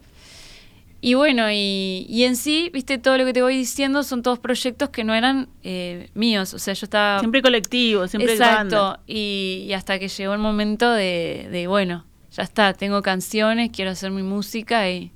Y 1.02 1.14
bueno, 1.14 1.50
y, 1.50 2.04
y 2.08 2.24
en 2.24 2.36
sí, 2.36 2.70
viste, 2.74 2.98
todo 2.98 3.16
lo 3.16 3.24
que 3.24 3.32
te 3.32 3.40
voy 3.40 3.56
diciendo 3.56 4.02
son 4.02 4.22
todos 4.22 4.38
proyectos 4.38 4.90
que 4.90 5.02
no 5.02 5.14
eran 5.14 5.48
eh, 5.62 6.10
míos. 6.12 6.52
O 6.52 6.58
sea, 6.58 6.74
yo 6.74 6.84
estaba... 6.84 7.20
Siempre 7.20 7.40
colectivo, 7.40 8.06
siempre 8.06 8.32
Exacto. 8.32 8.76
banda. 8.76 9.00
Y, 9.06 9.64
y 9.66 9.72
hasta 9.72 9.98
que 9.98 10.08
llegó 10.08 10.34
el 10.34 10.40
momento 10.40 10.90
de, 10.90 11.48
de, 11.50 11.66
bueno, 11.66 12.04
ya 12.32 12.42
está, 12.42 12.74
tengo 12.74 13.00
canciones, 13.00 13.70
quiero 13.72 13.90
hacer 13.90 14.10
mi 14.10 14.22
música 14.22 14.90
y 14.90 15.10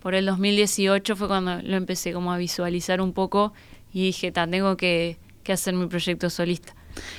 por 0.00 0.14
el 0.14 0.26
2018 0.26 1.16
fue 1.16 1.28
cuando 1.28 1.60
lo 1.62 1.76
empecé 1.76 2.12
como 2.12 2.32
a 2.32 2.38
visualizar 2.38 3.00
un 3.00 3.12
poco 3.14 3.54
y 3.92 4.02
dije, 4.04 4.32
ta, 4.32 4.46
tengo 4.46 4.76
que, 4.76 5.18
que 5.42 5.52
hacer 5.52 5.74
mi 5.74 5.86
proyecto 5.86 6.28
solista. 6.28 6.74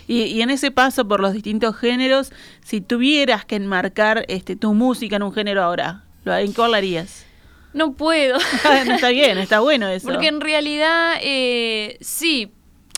Y, 0.08 0.24
y 0.24 0.42
en 0.42 0.50
ese 0.50 0.72
paso 0.72 1.08
por 1.08 1.20
los 1.20 1.34
distintos 1.34 1.76
géneros, 1.76 2.32
si 2.64 2.82
tuvieras 2.82 3.46
que 3.46 3.56
enmarcar 3.56 4.26
este, 4.28 4.56
tu 4.56 4.74
música 4.74 5.16
en 5.18 5.24
un 5.24 5.34
género 5.34 5.64
ahora, 5.64 6.04
¿lo- 6.24 6.36
¿en 6.36 6.52
cuál 6.54 6.74
harías? 6.76 7.26
No 7.74 7.94
puedo. 7.94 8.38
no 8.86 8.94
está 8.96 9.10
bien, 9.10 9.38
está 9.38 9.60
bueno 9.62 9.88
eso. 9.88 10.08
Porque 10.08 10.28
en 10.28 10.42
realidad, 10.42 11.14
eh, 11.22 11.98
sí, 12.02 12.52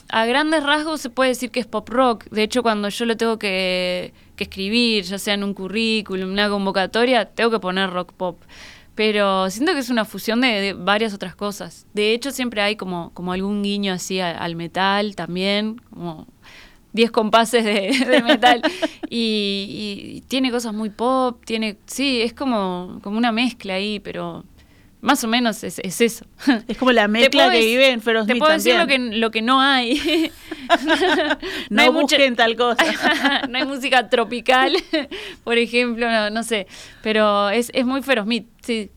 a 0.08 0.26
grandes 0.26 0.62
rasgos 0.64 1.00
se 1.00 1.10
puede 1.10 1.30
decir 1.30 1.50
que 1.50 1.60
es 1.60 1.66
pop 1.66 1.88
rock. 1.88 2.24
De 2.30 2.42
hecho, 2.42 2.62
cuando 2.62 2.88
yo 2.88 3.04
lo 3.06 3.16
tengo 3.16 3.38
que, 3.38 4.12
que 4.36 4.44
escribir, 4.44 5.04
ya 5.04 5.18
sea 5.18 5.34
en 5.34 5.44
un 5.44 5.54
currículum, 5.54 6.30
una 6.30 6.48
convocatoria, 6.48 7.24
tengo 7.26 7.50
que 7.50 7.60
poner 7.60 7.90
rock 7.90 8.12
pop. 8.12 8.42
Pero 8.96 9.50
siento 9.50 9.72
que 9.72 9.80
es 9.80 9.90
una 9.90 10.04
fusión 10.04 10.40
de, 10.40 10.48
de 10.60 10.72
varias 10.72 11.14
otras 11.14 11.34
cosas. 11.34 11.86
De 11.94 12.12
hecho, 12.12 12.30
siempre 12.30 12.60
hay 12.62 12.76
como, 12.76 13.10
como 13.12 13.32
algún 13.32 13.62
guiño 13.64 13.92
así 13.92 14.20
al 14.20 14.54
metal 14.56 15.16
también, 15.16 15.80
como 15.90 16.28
10 16.94 17.10
compases 17.10 17.62
de, 17.64 17.90
de 18.10 18.22
metal. 18.22 18.62
Y, 19.10 20.16
y 20.16 20.20
tiene 20.28 20.50
cosas 20.50 20.72
muy 20.72 20.88
pop, 20.90 21.42
tiene, 21.44 21.76
sí, 21.86 22.22
es 22.22 22.32
como, 22.32 22.98
como 23.02 23.18
una 23.18 23.30
mezcla 23.32 23.74
ahí, 23.74 24.00
pero 24.00 24.44
más 25.02 25.22
o 25.22 25.28
menos 25.28 25.62
es, 25.64 25.78
es 25.80 26.00
eso. 26.00 26.24
Es 26.66 26.78
como 26.78 26.90
la 26.92 27.06
mezcla 27.08 27.50
que 27.50 27.58
vive 27.60 27.90
en 27.90 28.00
Feroz 28.00 28.26
Te 28.26 28.36
puedo 28.36 28.50
decir 28.50 28.74
lo 28.76 28.86
que, 28.86 28.98
lo 28.98 29.30
que 29.30 29.42
no 29.42 29.60
hay. 29.60 30.30
No, 31.68 31.82
hay 31.82 31.90
mucha- 31.90 32.16
busquen 32.16 32.36
tal 32.36 32.56
cosa. 32.56 32.82
no 33.50 33.58
hay 33.58 33.66
música 33.66 34.08
tropical, 34.08 34.74
por 35.44 35.58
ejemplo, 35.58 36.10
no, 36.10 36.30
no 36.30 36.42
sé. 36.42 36.66
Pero 37.02 37.50
es, 37.50 37.70
es 37.74 37.84
muy 37.84 38.02
feroz 38.02 38.24
Meat, 38.26 38.44
sí, 38.62 38.90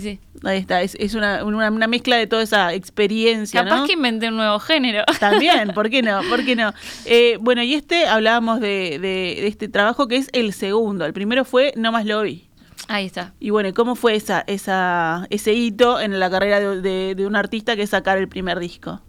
sí. 0.00 0.20
Ahí 0.44 0.58
está, 0.58 0.82
es, 0.82 0.94
es 0.98 1.14
una, 1.14 1.44
una, 1.44 1.70
una 1.70 1.86
mezcla 1.86 2.16
de 2.16 2.26
toda 2.26 2.42
esa 2.42 2.72
experiencia, 2.74 3.62
Capaz 3.64 3.80
¿no? 3.80 3.86
que 3.86 3.92
inventé 3.92 4.28
un 4.28 4.36
nuevo 4.36 4.58
género. 4.58 5.04
También, 5.20 5.68
¿por 5.74 5.90
qué 5.90 6.02
no? 6.02 6.20
¿Por 6.28 6.44
qué 6.44 6.56
no? 6.56 6.72
Eh, 7.04 7.36
bueno, 7.40 7.62
y 7.62 7.74
este, 7.74 8.06
hablábamos 8.06 8.60
de, 8.60 8.98
de- 8.98 9.38
de 9.40 9.46
este 9.46 9.68
trabajo 9.68 10.08
que 10.08 10.16
es 10.16 10.28
el 10.32 10.52
segundo. 10.52 11.04
El 11.04 11.12
primero 11.12 11.44
fue 11.44 11.72
No 11.76 11.92
Más 11.92 12.06
Lobby. 12.06 12.48
Ahí 12.88 13.06
está. 13.06 13.32
Y 13.38 13.50
bueno, 13.50 13.68
¿y 13.68 13.72
¿cómo 13.72 13.94
fue 13.94 14.16
esa, 14.16 14.42
esa, 14.46 15.26
ese 15.30 15.52
hito 15.52 16.00
en 16.00 16.18
la 16.18 16.28
carrera 16.30 16.58
de, 16.58 16.80
de- 16.80 17.14
de 17.14 17.26
un 17.26 17.36
artista 17.36 17.76
que 17.76 17.82
es 17.82 17.90
sacar 17.90 18.18
el 18.18 18.28
primer 18.28 18.58
disco? 18.58 19.00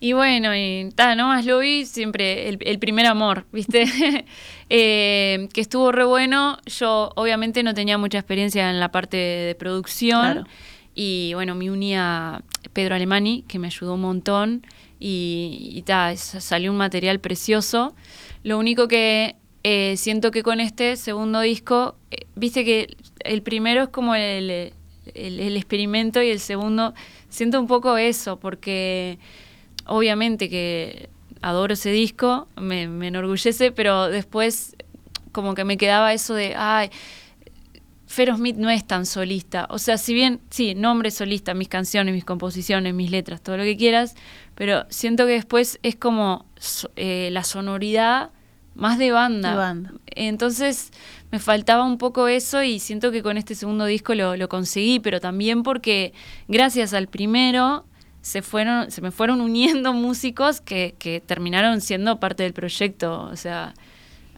Y 0.00 0.12
bueno, 0.12 0.54
y 0.54 0.90
ta, 0.94 1.16
no 1.16 1.26
más 1.26 1.44
lo 1.44 1.58
vi 1.58 1.84
siempre 1.84 2.48
el, 2.48 2.58
el 2.60 2.78
primer 2.78 3.06
amor, 3.06 3.46
¿viste? 3.52 3.84
Eh, 4.70 5.48
que 5.54 5.62
estuvo 5.62 5.92
re 5.92 6.04
bueno. 6.04 6.58
Yo 6.66 7.10
obviamente 7.16 7.62
no 7.62 7.72
tenía 7.72 7.96
mucha 7.96 8.18
experiencia 8.18 8.68
en 8.68 8.80
la 8.80 8.90
parte 8.90 9.16
de 9.16 9.54
producción. 9.54 10.20
Claro. 10.32 10.44
Y 10.94 11.32
bueno, 11.32 11.54
me 11.54 11.70
uní 11.70 11.94
a 11.96 12.42
Pedro 12.74 12.94
Alemani, 12.94 13.44
que 13.48 13.58
me 13.58 13.68
ayudó 13.68 13.94
un 13.94 14.02
montón. 14.02 14.66
Y, 15.00 15.70
y 15.72 15.82
ta, 15.82 16.14
salió 16.18 16.70
un 16.70 16.76
material 16.76 17.18
precioso. 17.18 17.94
Lo 18.42 18.58
único 18.58 18.88
que 18.88 19.36
eh, 19.64 19.94
siento 19.96 20.30
que 20.30 20.42
con 20.42 20.60
este 20.60 20.96
segundo 20.96 21.40
disco, 21.40 21.96
eh, 22.10 22.26
viste 22.36 22.62
que 22.64 22.94
el 23.20 23.40
primero 23.42 23.84
es 23.84 23.88
como 23.88 24.14
el, 24.14 24.50
el- 24.50 25.40
el 25.40 25.56
experimento 25.56 26.22
y 26.22 26.28
el 26.28 26.40
segundo, 26.40 26.92
siento 27.30 27.58
un 27.58 27.66
poco 27.68 27.96
eso, 27.96 28.38
porque 28.38 29.18
obviamente 29.88 30.48
que 30.48 31.08
adoro 31.42 31.74
ese 31.74 31.90
disco, 31.90 32.48
me, 32.56 32.88
me 32.88 33.08
enorgullece, 33.08 33.72
pero 33.72 34.08
después 34.08 34.76
como 35.32 35.54
que 35.54 35.64
me 35.64 35.76
quedaba 35.76 36.12
eso 36.12 36.34
de, 36.34 36.54
ay, 36.56 36.90
Fero 38.08 38.36
Smith 38.36 38.56
no 38.56 38.70
es 38.70 38.86
tan 38.86 39.04
solista. 39.04 39.66
O 39.70 39.78
sea, 39.78 39.98
si 39.98 40.14
bien, 40.14 40.40
sí, 40.48 40.74
nombre 40.74 41.10
solista, 41.10 41.52
mis 41.52 41.68
canciones, 41.68 42.14
mis 42.14 42.24
composiciones, 42.24 42.94
mis 42.94 43.10
letras, 43.10 43.42
todo 43.42 43.58
lo 43.58 43.64
que 43.64 43.76
quieras, 43.76 44.14
pero 44.54 44.86
siento 44.88 45.26
que 45.26 45.32
después 45.32 45.78
es 45.82 45.94
como 45.94 46.46
eh, 46.96 47.28
la 47.32 47.44
sonoridad 47.44 48.30
más 48.74 48.98
de 48.98 49.12
banda. 49.12 49.50
De 49.50 49.56
banda. 49.56 49.92
Entonces 50.06 50.90
me 51.30 51.38
faltaba 51.38 51.84
un 51.84 51.98
poco 51.98 52.28
eso 52.28 52.62
y 52.62 52.78
siento 52.78 53.12
que 53.12 53.22
con 53.22 53.36
este 53.36 53.54
segundo 53.54 53.84
disco 53.84 54.14
lo, 54.14 54.36
lo 54.36 54.48
conseguí, 54.48 55.00
pero 55.00 55.20
también 55.20 55.62
porque 55.62 56.14
gracias 56.48 56.94
al 56.94 57.08
primero 57.08 57.84
se 58.28 58.42
fueron, 58.42 58.90
se 58.90 59.00
me 59.00 59.10
fueron 59.10 59.40
uniendo 59.40 59.92
músicos 59.94 60.60
que, 60.60 60.94
que 60.98 61.20
terminaron 61.20 61.80
siendo 61.80 62.20
parte 62.20 62.42
del 62.42 62.52
proyecto. 62.52 63.22
O 63.32 63.36
sea, 63.36 63.72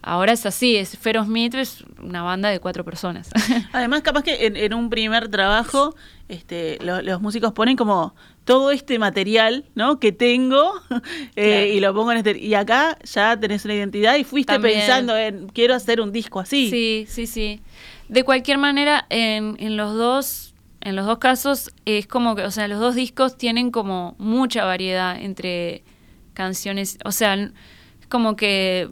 ahora 0.03 0.33
es 0.33 0.47
así, 0.47 0.77
es 0.77 0.97
Feroz 0.97 1.27
Smith 1.27 1.55
es 1.55 1.85
una 2.01 2.23
banda 2.23 2.49
de 2.51 2.61
cuatro 2.61 2.85
personas. 2.85 3.31
Además, 3.73 4.03
capaz 4.03 4.23
que 4.23 4.47
en, 4.47 4.57
en 4.57 4.75
un 4.75 4.91
primer 4.91 5.29
trabajo 5.29 5.95
este, 6.29 6.79
lo- 6.83 7.03
los 7.03 7.21
músicos 7.21 7.53
ponen 7.53 7.77
como 7.77 8.15
todo 8.45 8.71
este 8.71 8.99
material 9.01 9.65
¿no? 9.75 9.99
que 9.99 10.13
tengo 10.13 10.73
eh, 11.37 11.51
Claro. 11.51 11.67
y 11.67 11.81
lo 11.81 11.93
pongo 11.95 12.13
en 12.13 12.19
este... 12.19 12.39
Y 12.39 12.55
acá 12.55 12.97
ya 13.03 13.39
tenés 13.39 13.65
una 13.65 13.75
identidad 13.75 14.15
y 14.17 14.23
fuiste 14.25 14.53
También. 14.53 14.79
pensando 14.79 15.17
en 15.17 15.49
quiero 15.49 15.75
hacer 15.75 16.01
un 16.01 16.13
disco 16.13 16.39
así. 16.39 16.71
Sí, 16.71 17.07
sí, 17.09 17.27
sí. 17.27 17.61
De 18.09 18.23
cualquier 18.25 18.59
manera, 18.59 19.07
en, 19.11 19.57
en 19.61 19.77
los 19.77 19.95
dos, 19.95 20.50
en 20.81 20.97
los 20.97 21.07
dos 21.07 21.19
casos, 21.19 21.71
es 21.85 22.07
como 22.07 22.35
que, 22.35 22.43
o 22.43 22.51
sea, 22.51 22.67
los 22.69 22.81
dos 22.81 22.95
discos 22.95 23.37
tienen 23.37 23.71
como 23.71 24.15
mucha 24.19 24.65
variedad 24.65 25.21
entre 25.21 25.83
canciones. 26.35 26.99
O 27.05 27.13
sea, 27.13 27.35
es 27.35 28.07
como 28.09 28.37
que 28.37 28.91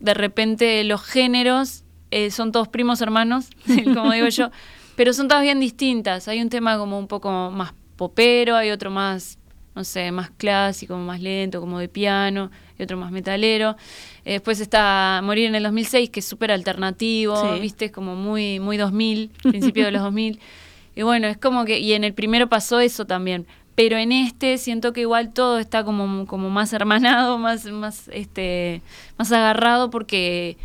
de 0.00 0.14
repente 0.14 0.82
los 0.84 1.02
géneros 1.02 1.84
eh, 2.10 2.30
son 2.30 2.52
todos 2.52 2.68
primos 2.68 3.00
hermanos, 3.00 3.50
como 3.94 4.12
digo 4.12 4.28
yo, 4.28 4.50
pero 4.96 5.12
son 5.12 5.28
todas 5.28 5.42
bien 5.42 5.60
distintas. 5.60 6.26
Hay 6.28 6.40
un 6.40 6.48
tema 6.48 6.76
como 6.78 6.98
un 6.98 7.06
poco 7.06 7.50
más 7.50 7.72
popero, 7.96 8.56
hay 8.56 8.70
otro 8.70 8.90
más, 8.90 9.38
no 9.74 9.84
sé, 9.84 10.10
más 10.10 10.30
clásico, 10.30 10.96
más 10.96 11.20
lento, 11.20 11.60
como 11.60 11.78
de 11.78 11.88
piano, 11.88 12.50
y 12.78 12.82
otro 12.82 12.96
más 12.96 13.12
metalero. 13.12 13.76
Eh, 14.24 14.32
después 14.32 14.60
está 14.60 15.20
Morir 15.22 15.46
en 15.46 15.54
el 15.54 15.62
2006, 15.64 16.10
que 16.10 16.20
es 16.20 16.26
súper 16.26 16.50
alternativo, 16.50 17.36
Sí. 17.54 17.60
¿viste? 17.60 17.84
Es 17.86 17.92
como 17.92 18.16
muy, 18.16 18.58
muy 18.60 18.76
2000, 18.76 19.30
principio 19.42 19.84
de 19.84 19.92
los 19.92 20.02
2000. 20.02 20.40
Y 20.98 21.02
bueno, 21.02 21.28
es 21.28 21.36
como 21.36 21.64
que, 21.64 21.78
y 21.78 21.92
en 21.92 22.02
el 22.02 22.12
primero 22.12 22.48
pasó 22.48 22.80
eso 22.80 23.06
también. 23.06 23.46
Pero 23.76 23.96
en 23.96 24.10
este 24.10 24.58
siento 24.58 24.92
que 24.92 25.02
igual 25.02 25.32
todo 25.32 25.60
está 25.60 25.84
como, 25.84 26.26
como 26.26 26.50
más 26.50 26.72
hermanado, 26.72 27.38
más, 27.38 27.66
más, 27.66 28.08
este, 28.12 28.82
más 29.16 29.30
agarrado 29.30 29.90
porque 29.90 30.56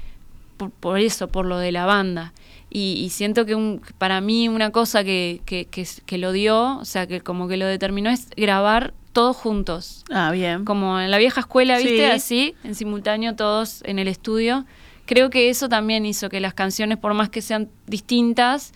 por, 0.58 0.72
por 0.72 0.98
eso, 0.98 1.28
por 1.28 1.46
lo 1.46 1.60
de 1.60 1.72
la 1.72 1.86
banda. 1.86 2.34
Y, 2.72 2.94
y 2.94 3.12
siento 3.12 3.46
que 3.46 3.54
un, 3.54 3.84
para 4.00 4.22
mí 4.22 4.50
una 4.50 4.72
cosa 4.72 5.04
que, 5.04 5.42
que, 5.46 5.68
que 5.68 6.18
lo 6.18 6.32
dio, 6.32 6.80
o 6.80 6.86
sea, 6.86 7.06
que 7.06 7.22
como 7.22 7.48
que 7.48 7.58
lo 7.58 7.68
determinó 7.68 8.10
es 8.10 8.32
grabar 8.36 8.96
todos 9.12 9.38
juntos. 9.38 10.04
Ah, 10.10 10.32
bien. 10.32 10.66
Como 10.66 11.00
en 11.00 11.12
la 11.12 11.20
vieja 11.20 11.42
escuela, 11.42 11.78
¿viste? 11.78 11.98
Sí. 11.98 12.04
Así, 12.06 12.56
en 12.64 12.74
simultáneo 12.74 13.36
todos 13.36 13.84
en 13.86 14.00
el 14.00 14.08
estudio. 14.08 14.66
Creo 15.06 15.30
que 15.30 15.52
eso 15.52 15.70
también 15.70 16.08
hizo 16.08 16.30
que 16.30 16.40
las 16.40 16.56
canciones, 16.56 16.98
por 16.98 17.14
más 17.14 17.30
que 17.30 17.44
sean 17.44 17.70
distintas, 17.86 18.74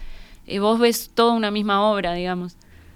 eh, 0.48 0.60
vos 0.60 0.80
ves 0.80 1.12
toda 1.13 1.34
una 1.34 1.51
misma 1.51 1.82
obra, 1.89 2.13
digamos. 2.13 2.56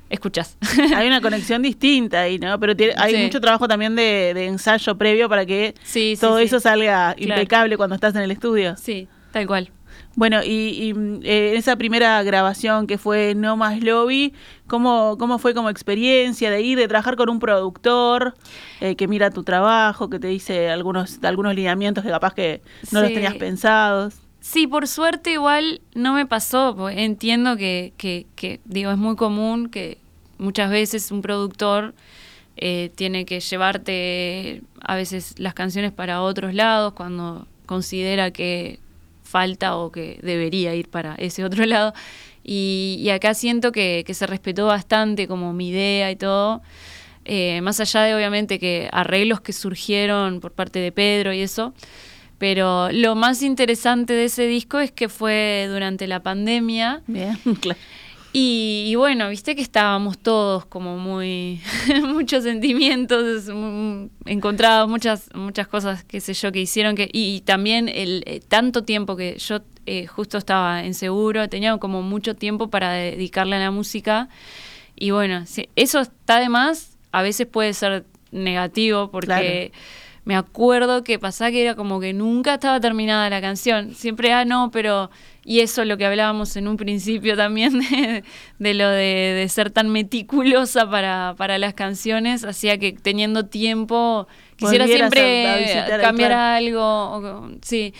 Escuchás. 0.10 0.58
hay 0.96 1.08
una 1.08 1.22
conexión 1.22 1.62
distinta 1.62 2.22
ahí, 2.22 2.38
¿no? 2.38 2.60
Pero 2.60 2.75
tiene- 2.75 2.93
hay 2.98 3.15
Sí. 3.15 3.24
mucho 3.24 3.39
trabajo 3.39 3.67
también 3.67 3.96
de, 3.96 4.34
de 4.34 4.48
ensayo 4.48 4.98
previo 4.98 5.29
para 5.29 5.46
que 5.46 5.74
Sí, 5.84 6.17
todo 6.20 6.39
eso 6.39 6.60
salga 6.60 7.13
Claro. 7.15 7.34
impecable 7.41 7.77
cuando 7.77 7.96
estás 7.96 8.13
en 8.15 8.22
el 8.22 8.31
estudio. 8.31 8.75
Sí, 8.77 9.08
tal 9.31 9.48
cual. 9.48 9.72
Bueno, 10.15 10.43
y, 10.43 10.50
y, 10.89 10.93
mm, 10.93 11.20
eh, 11.24 11.53
esa 11.55 11.77
primera 11.77 12.22
grabación 12.24 12.86
que 12.88 12.98
fue 12.98 13.34
No 13.36 13.55
Más 13.55 13.81
Lobby, 13.81 14.34
¿cómo, 14.67 15.15
¿cómo 15.17 15.39
fue 15.39 15.53
como 15.53 15.70
experiencia 15.70 16.51
de 16.51 16.62
ir, 16.62 16.77
de 16.77 16.89
trabajar 16.89 17.15
con 17.15 17.29
un 17.29 17.39
productor 17.39 18.34
eh, 18.81 18.98
que 18.98 19.08
mira 19.08 19.29
tu 19.31 19.43
trabajo, 19.43 20.10
que 20.10 20.20
te 20.20 20.27
dice 20.27 20.70
algunos, 20.70 21.20
algunos 21.24 21.55
lineamientos 21.55 22.03
que 22.03 22.10
capaz 22.10 22.34
que 22.34 22.62
no 22.91 23.01
los 23.01 23.13
tenías 23.13 23.36
pensados? 23.36 24.15
Sí, 24.41 24.65
por 24.65 24.88
suerte 24.88 25.33
igual 25.33 25.81
no 25.93 26.13
me 26.13 26.25
pasó. 26.25 26.89
Entiendo 26.89 27.55
que, 27.57 27.93
que, 27.98 28.25
que, 28.36 28.60
digo, 28.65 28.91
es 28.91 28.98
muy 28.98 29.15
común 29.15 29.69
que 29.69 30.00
muchas 30.39 30.71
veces 30.71 31.12
un 31.12 31.21
productor 31.21 31.93
eh, 32.57 32.91
tiene 32.95 33.25
que 33.25 33.39
llevarte 33.39 34.63
a 34.81 34.95
veces 34.95 35.36
las 35.38 35.53
canciones 35.53 35.91
para 35.91 36.24
otros 36.24 36.55
lados 36.55 36.93
cuando 36.93 37.48
considera 37.67 38.31
que 38.31 38.79
falta 39.24 39.77
o 39.77 39.91
que 39.91 40.19
debería 40.24 40.74
ir 40.75 40.89
para 40.89 41.13
ese 41.15 41.45
otro 41.45 41.65
lado. 41.65 41.93
Y, 42.43 42.98
y 43.00 43.12
acá 43.12 43.36
siento 43.36 43.71
que, 43.71 44.03
que 44.07 44.15
se 44.15 44.25
respetó 44.25 44.65
bastante 44.65 45.27
como 45.27 45.53
mi 45.53 45.69
idea 45.69 46.10
y 46.10 46.15
todo. 46.15 46.63
Eh, 47.25 47.62
más 47.62 47.79
allá 47.79 48.01
de 48.01 48.15
obviamente 48.15 48.57
que 48.57 48.89
arreglos 48.91 49.41
que 49.41 49.53
surgieron 49.53 50.39
por 50.39 50.51
parte 50.51 50.79
de 50.79 50.91
Pedro 50.91 51.31
y 51.31 51.41
eso. 51.41 51.75
Pero 52.41 52.91
lo 52.91 53.13
más 53.13 53.43
interesante 53.43 54.13
de 54.13 54.25
ese 54.25 54.48
disco 54.48 54.79
es 54.79 54.91
que 54.91 55.10
fue 55.10 55.67
durante 55.69 56.07
la 56.07 56.24
pandemia 56.24 57.03
Bien, 57.05 57.38
claro. 57.62 57.79
Y, 58.33 58.86
y 58.88 58.95
bueno, 58.95 59.29
viste 59.29 59.55
que 59.55 59.62
estábamos 59.62 60.17
todos 60.17 60.65
como 60.65 60.98
muy, 60.98 61.62
muchos 62.01 62.43
sentimientos 62.43 63.43
encontrados, 64.25 64.89
muchas, 64.89 65.29
muchas 65.36 65.67
cosas, 65.67 66.03
qué 66.03 66.19
sé 66.19 66.33
yo, 66.33 66.51
que 66.51 66.62
hicieron 66.62 66.95
que, 66.95 67.12
y, 67.13 67.36
y 67.36 67.41
también 67.41 67.88
el 67.88 68.24
eh, 68.25 68.39
tanto 68.39 68.86
tiempo 68.86 69.15
que 69.15 69.38
yo 69.38 69.60
eh, 69.86 70.07
justo 70.07 70.39
estaba 70.39 70.83
en 70.83 70.95
seguro, 70.95 71.48
tenía 71.48 71.77
como 71.77 72.01
mucho 72.01 72.36
tiempo 72.36 72.71
para 72.71 72.91
dedicarle 72.91 73.57
a 73.57 73.60
la 73.60 73.69
música. 73.69 74.29
Y 74.95 75.12
bueno, 75.12 75.45
sí, 75.45 75.69
eso 75.75 76.00
está 76.00 76.39
de 76.39 76.50
más, 76.50 76.98
a 77.12 77.21
veces 77.21 77.45
puede 77.45 77.75
ser 77.75 78.03
negativo 78.31 79.12
porque 79.12 79.74
me 80.23 80.35
acuerdo 80.35 81.03
que 81.03 81.17
pasaba 81.19 81.51
que 81.51 81.63
era 81.63 81.75
como 81.75 81.99
que 81.99 82.13
nunca 82.13 82.55
estaba 82.55 82.79
terminada 82.79 83.29
la 83.29 83.41
canción. 83.41 83.93
Siempre, 83.95 84.31
ah, 84.33 84.45
no, 84.45 84.69
pero... 84.71 85.09
Y 85.43 85.61
eso 85.61 85.81
es 85.81 85.87
lo 85.87 85.97
que 85.97 86.05
hablábamos 86.05 86.55
en 86.55 86.67
un 86.67 86.77
principio 86.77 87.35
también 87.35 87.79
de, 87.89 88.23
de 88.59 88.73
lo 88.75 88.87
de, 88.89 89.33
de 89.35 89.49
ser 89.49 89.71
tan 89.71 89.89
meticulosa 89.89 90.87
para, 90.87 91.33
para 91.35 91.57
las 91.57 91.73
canciones, 91.73 92.43
hacía 92.43 92.77
que 92.77 92.91
teniendo 92.93 93.47
tiempo 93.47 94.27
quisiera 94.57 94.85
a- 94.85 94.87
siempre 94.87 95.47
a 95.79 95.99
cambiar 95.99 96.31
algo. 96.33 96.81
o- 96.83 97.49
sí. 97.63 97.91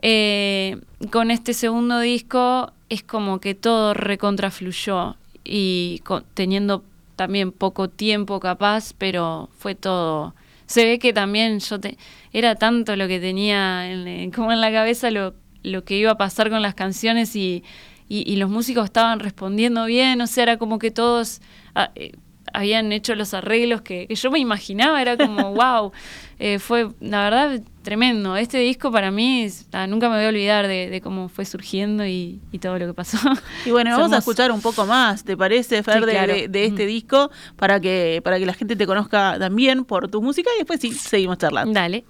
Eh, 0.00 0.78
con 1.10 1.30
este 1.30 1.52
segundo 1.52 2.00
disco 2.00 2.72
es 2.88 3.02
como 3.02 3.40
que 3.40 3.54
todo 3.54 3.92
recontrafluyó 3.92 5.16
y 5.44 6.00
con- 6.04 6.24
teniendo 6.32 6.82
también 7.16 7.52
poco 7.52 7.88
tiempo 7.88 8.40
capaz, 8.40 8.92
pero 8.96 9.50
fue 9.58 9.74
todo. 9.74 10.34
Se 10.66 10.84
ve 10.84 10.98
que 10.98 11.12
también 11.12 11.60
yo 11.60 11.78
te, 11.80 11.96
era 12.32 12.54
tanto 12.56 12.96
lo 12.96 13.08
que 13.08 13.20
tenía 13.20 13.90
en- 13.90 14.30
como 14.30 14.52
en 14.52 14.60
la 14.60 14.72
cabeza 14.72 15.10
lo, 15.10 15.34
lo 15.62 15.84
que 15.84 15.96
iba 15.96 16.12
a 16.12 16.18
pasar 16.18 16.50
con 16.50 16.62
las 16.62 16.74
canciones 16.74 17.34
y, 17.36 17.62
y- 18.08 18.30
y 18.30 18.36
los 18.36 18.50
músicos 18.50 18.84
estaban 18.86 19.20
respondiendo 19.20 19.84
bien, 19.86 20.20
o 20.20 20.26
sea, 20.26 20.42
era 20.44 20.56
como 20.58 20.78
que 20.78 20.90
todos 20.90 21.40
ah, 21.74 21.90
eh, 21.94 22.12
habían 22.56 22.90
hecho 22.92 23.14
los 23.14 23.34
arreglos 23.34 23.82
que, 23.82 24.06
que 24.06 24.14
yo 24.14 24.30
me 24.30 24.38
imaginaba, 24.38 25.00
era 25.00 25.16
como, 25.16 25.54
wow, 25.54 25.92
eh, 26.38 26.58
fue 26.58 26.88
la 27.00 27.24
verdad 27.24 27.60
tremendo. 27.82 28.36
Este 28.36 28.58
disco 28.58 28.90
para 28.90 29.10
mí, 29.10 29.42
es- 29.44 29.66
ah, 29.72 29.86
nunca 29.86 30.08
me 30.08 30.16
voy 30.16 30.24
a 30.24 30.28
olvidar 30.28 30.66
de, 30.66 30.90
de 30.90 31.00
cómo 31.00 31.28
fue 31.28 31.44
surgiendo 31.44 32.04
y, 32.06 32.40
y 32.52 32.58
todo 32.58 32.78
lo 32.78 32.86
que 32.86 32.94
pasó. 32.94 33.18
Y 33.64 33.70
bueno, 33.70 33.90
vamos 33.96 34.12
a 34.12 34.18
escuchar 34.18 34.50
un 34.52 34.60
poco 34.60 34.86
más, 34.86 35.22
¿te 35.24 35.36
parece, 35.36 35.82
Fer, 35.82 36.00
Sí, 36.00 36.06
de- 36.06 36.12
claro. 36.12 36.32
de, 36.34 36.48
de 36.48 36.64
este 36.64 36.84
Mm. 36.84 36.88
disco 36.88 37.30
para 37.56 37.78
que, 37.80 38.20
para 38.24 38.38
que 38.38 38.46
la 38.46 38.54
gente 38.54 38.74
te 38.76 38.86
conozca 38.86 39.36
también 39.38 39.84
por 39.84 40.08
tu 40.08 40.20
música 40.22 40.50
y 40.56 40.58
después 40.58 40.80
sí, 40.80 40.92
seguimos 40.92 41.38
charlando. 41.38 41.72
Dale. 41.72 42.04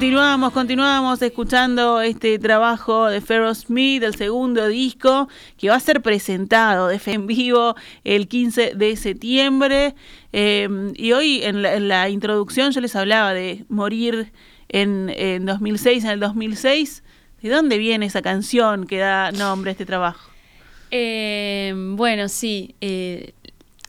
Continuamos, 0.00 0.54
continuamos 0.54 1.20
escuchando 1.20 2.00
este 2.00 2.38
trabajo 2.38 3.10
de 3.10 3.20
Pharaoh 3.20 3.54
Smith, 3.54 4.00
del 4.00 4.14
segundo 4.14 4.66
disco, 4.66 5.28
que 5.58 5.68
va 5.68 5.74
a 5.74 5.80
ser 5.80 6.00
presentado 6.00 6.88
de 6.88 6.98
en 7.04 7.26
vivo 7.26 7.74
el 8.04 8.26
15 8.26 8.76
de 8.76 8.96
septiembre. 8.96 9.94
Eh, 10.32 10.66
y 10.94 11.12
hoy 11.12 11.42
en 11.42 11.60
la, 11.88 12.08
introducción 12.08 12.72
yo 12.72 12.80
les 12.80 12.96
hablaba 12.96 13.34
de 13.34 13.66
morir 13.68 14.32
en, 14.70 15.12
en 15.14 15.44
2006, 15.44 16.04
en 16.04 16.10
el 16.12 16.20
2006. 16.20 17.02
¿De 17.42 17.50
dónde 17.50 17.76
viene 17.76 18.06
esa 18.06 18.22
canción 18.22 18.86
que 18.86 18.96
da 18.96 19.32
nombre 19.32 19.68
a 19.68 19.72
este 19.72 19.84
trabajo? 19.84 20.30
Eh, 20.90 21.74
bueno, 21.76 22.30
sí. 22.30 22.74
eh, 22.80 23.34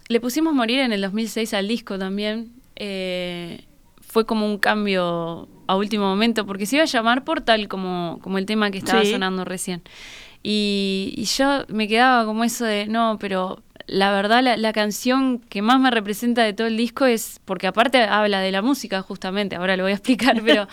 le 0.10 0.20
pusimos 0.20 0.54
Morir 0.54 0.80
en 0.80 0.92
el 0.92 1.00
2006 1.00 1.54
al 1.54 1.70
disco 1.70 1.98
también. 1.98 2.52
eh, 2.76 3.62
fue 4.02 4.26
como 4.26 4.46
un 4.46 4.58
cambio 4.58 5.48
a 5.72 5.76
último 5.78 6.06
momento, 6.06 6.46
porque 6.46 6.66
se 6.66 6.76
iba 6.78 6.84
a 6.84 6.88
llamar 6.88 7.24
Portal 7.24 7.68
como, 7.68 8.20
como 8.22 8.38
el 8.38 8.46
tema 8.46 8.72
que 8.72 8.78
estaba 8.78 9.04
Sí. 9.04 9.12
sonando 9.12 9.46
recién. 9.46 9.82
Y, 10.44 11.14
y 11.18 11.26
yo 11.26 11.66
me 11.68 11.88
quedaba 11.88 12.26
como 12.26 12.44
eso 12.44 12.66
de, 12.66 12.88
no, 12.88 13.18
pero 13.20 13.62
la 13.88 14.12
verdad 14.12 14.42
la, 14.42 14.58
la 14.58 14.74
canción 14.74 15.40
que 15.40 15.62
más 15.62 15.80
me 15.80 15.92
representa 15.92 16.44
de 16.44 16.54
todo 16.54 16.68
el 16.68 16.78
disco 16.78 17.06
es, 17.06 17.40
porque 17.46 17.68
aparte 17.68 18.00
habla 18.04 18.40
de 18.42 18.52
la 18.52 18.62
música 18.62 19.02
justamente, 19.02 19.56
ahora 19.56 19.76
lo 19.78 19.84
voy 19.84 19.92
a 19.92 19.96
explicar, 19.96 20.42
pero 20.46 20.68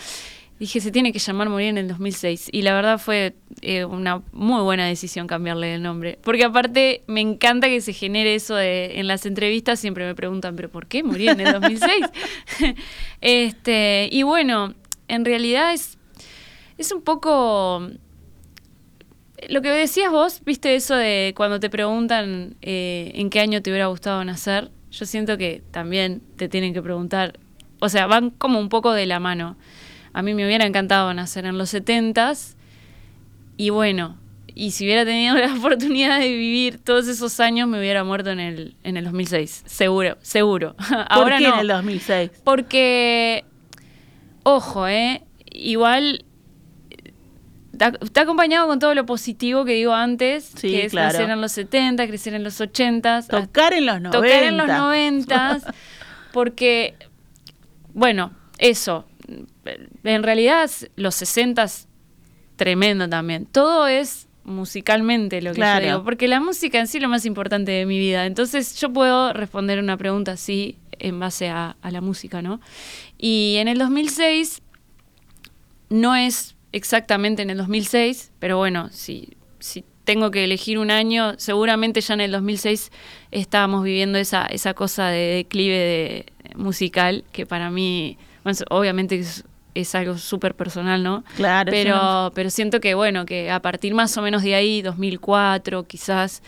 dije, 0.59 0.81
se 0.81 0.91
tiene 0.91 1.13
que 1.13 1.19
llamar 1.21 1.49
Morir 1.49 1.69
en 1.69 1.79
el 1.79 1.87
2006. 1.89 2.49
Y 2.51 2.63
la 2.63 2.75
verdad 2.75 2.99
fue 2.99 3.35
eh, 3.63 3.85
una 3.85 4.23
muy 4.33 4.61
buena 4.63 4.87
decisión 4.87 5.27
cambiarle 5.29 5.75
el 5.75 5.83
nombre. 5.83 6.19
Porque 6.23 6.43
aparte 6.45 7.03
me 7.07 7.21
encanta 7.21 7.69
que 7.69 7.81
se 7.81 7.93
genere 7.93 8.35
eso 8.35 8.57
de, 8.57 8.99
en 8.99 9.07
las 9.07 9.25
entrevistas 9.27 9.79
siempre 9.79 10.05
me 10.05 10.15
preguntan, 10.17 10.57
pero 10.57 10.69
¿por 10.69 10.87
qué 10.87 11.05
Morir 11.05 11.31
en 11.31 11.41
el 11.41 11.53
2006? 11.53 12.07
este, 13.21 14.09
y 14.11 14.23
bueno, 14.23 14.75
en 15.09 15.25
realidad 15.25 15.73
es, 15.73 15.99
es 16.77 16.93
un 16.93 17.03
poco... 17.03 17.89
Lo 19.49 19.63
que 19.63 19.71
decías 19.71 20.11
vos, 20.11 20.41
viste 20.45 20.75
eso 20.75 20.97
de 20.97 21.33
cuando 21.37 21.61
te 21.61 21.71
preguntan 21.71 22.57
eh, 22.61 23.13
en 23.15 23.31
qué 23.31 23.41
año 23.41 23.63
te 23.63 23.71
hubiera 23.71 23.87
gustado 23.87 24.25
nacer, 24.25 24.71
yo 24.91 25.07
siento 25.07 25.39
que 25.39 25.63
también 25.71 26.23
te 26.37 26.49
tienen 26.49 26.75
que 26.75 26.83
preguntar, 26.83 27.39
o 27.79 27.89
sea, 27.89 28.07
van 28.07 28.31
como 28.31 28.59
un 28.59 28.69
poco 28.69 28.93
de 28.93 29.07
la 29.07 29.21
mano. 29.21 29.57
A 30.13 30.23
mí 30.23 30.35
me 30.35 30.45
hubiera 30.45 30.67
encantado 30.67 31.15
nacer 31.15 31.45
en 31.45 31.57
los 31.57 31.73
70s 31.73 32.57
y 33.57 33.71
bueno, 33.71 34.19
y 34.59 34.73
si 34.73 34.85
hubiera 34.85 35.05
tenido 35.05 35.35
la 35.39 35.55
oportunidad 35.55 36.19
de 36.19 36.29
vivir 36.29 36.79
todos 36.79 37.07
esos 37.07 37.39
años 37.41 37.69
me 37.69 37.79
hubiera 37.79 38.03
muerto 38.05 38.31
en 38.31 38.41
el, 38.41 38.75
en 38.83 38.97
el 38.97 39.05
2006, 39.05 39.63
seguro, 39.67 40.19
seguro. 40.21 40.75
Ahora 41.09 41.37
¿Por 41.37 41.39
qué 41.39 41.49
no. 41.49 41.55
en 41.55 41.61
el 41.61 41.69
2006? 41.69 42.31
Porque, 42.43 43.45
ojo, 44.49 44.89
¿eh? 44.89 45.23
Igual 45.51 46.25
está, 47.73 47.93
está 48.01 48.23
acompañado 48.23 48.67
con 48.67 48.79
todo 48.79 48.95
lo 48.95 49.07
positivo 49.07 49.65
que 49.65 49.73
digo 49.75 49.95
antes, 49.95 50.53
Sí, 50.57 50.71
que 50.71 50.85
es 50.87 50.93
claro. 50.93 51.13
nacer 51.19 51.31
en 51.31 51.41
los 51.41 51.53
70, 51.53 52.07
crecer 52.07 52.35
en 52.35 52.45
los 52.45 52.61
80, 52.61 53.23
Tocar 53.29 53.73
en 53.73 53.87
los 53.87 54.01
90. 54.01 54.11
tocar 54.19 54.43
en 54.45 54.57
los 54.57 54.67
90, 54.67 55.59
porque, 56.33 56.95
bueno, 57.95 58.33
eso, 58.59 59.07
en 60.05 60.23
realidad 60.23 60.71
los 60.97 61.15
60 61.15 61.67
tremendo 62.57 63.09
también. 63.09 63.47
Todo 63.47 63.87
es 63.87 64.27
musicalmente 64.45 65.43
lo 65.43 65.51
que 65.51 65.57
Claro. 65.57 65.85
yo 65.85 65.91
digo, 65.93 66.05
porque 66.05 66.27
la 66.27 66.41
música 66.41 66.79
en 66.81 66.87
sí 66.87 66.97
es 66.99 67.03
lo 67.03 67.09
más 67.09 67.27
importante 67.27 67.71
de 67.71 67.85
mi 67.87 67.99
vida. 67.99 68.25
Entonces 68.27 68.81
yo 68.81 68.91
puedo 68.93 69.33
responder 69.35 69.79
una 69.79 69.97
pregunta 69.99 70.33
así 70.33 70.77
en 70.99 71.21
base 71.21 71.49
a, 71.49 71.77
a 71.81 71.91
la 71.91 72.01
música, 72.01 72.43
¿no? 72.43 72.61
Y 73.19 73.57
en 73.59 73.69
el 73.69 73.79
2006 73.79 74.63
no 75.91 76.15
es 76.15 76.57
exactamente 76.73 77.43
en 77.43 77.51
el 77.51 77.59
2006, 77.59 78.33
pero 78.39 78.59
bueno, 78.59 78.89
si, 78.91 79.37
si 79.59 79.85
tengo 80.05 80.31
que 80.31 80.45
elegir 80.45 80.79
un 80.79 80.91
año, 80.91 81.35
seguramente 81.37 82.01
ya 82.01 82.15
en 82.15 82.23
el 82.23 82.33
2006 82.33 82.91
estábamos 83.31 83.85
viviendo 83.85 84.19
esa, 84.19 84.47
esa 84.47 84.75
cosa 84.75 85.09
de 85.09 85.19
declive 85.19 85.77
de, 85.77 86.27
musical, 86.57 87.25
que 87.31 87.45
para 87.45 87.71
mí, 87.71 88.17
bueno, 88.43 88.59
obviamente 88.71 89.19
es, 89.19 89.45
es 89.75 89.95
algo 89.95 90.17
súper 90.17 90.55
personal, 90.55 91.03
¿no? 91.03 91.25
Claro, 91.37 91.71
sí, 91.71 91.77
pero, 91.77 92.33
pero 92.35 92.51
siento 92.51 92.81
que, 92.81 92.95
bueno, 92.95 93.27
que 93.27 93.51
a 93.51 93.61
partir 93.61 93.95
más 93.95 94.17
o 94.17 94.23
menos 94.23 94.43
de 94.43 94.55
ahí, 94.55 94.81
2004, 94.81 95.87
quizás 95.87 96.43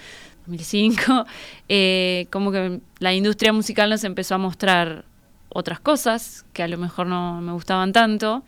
2005, 0.47 1.27
eh, 1.69 2.27
como 2.31 2.53
que 2.53 2.81
la 2.99 3.15
industria 3.15 3.53
musical 3.53 3.91
nos 3.91 4.05
empezó 4.05 4.35
a 4.35 4.39
mostrar 4.39 5.05
otras 5.49 5.81
cosas 5.81 6.45
que 6.53 6.63
a 6.63 6.69
lo 6.69 6.79
mejor 6.79 7.07
no 7.07 7.41
me 7.41 7.53
gustaban 7.53 7.93
tanto. 7.93 8.45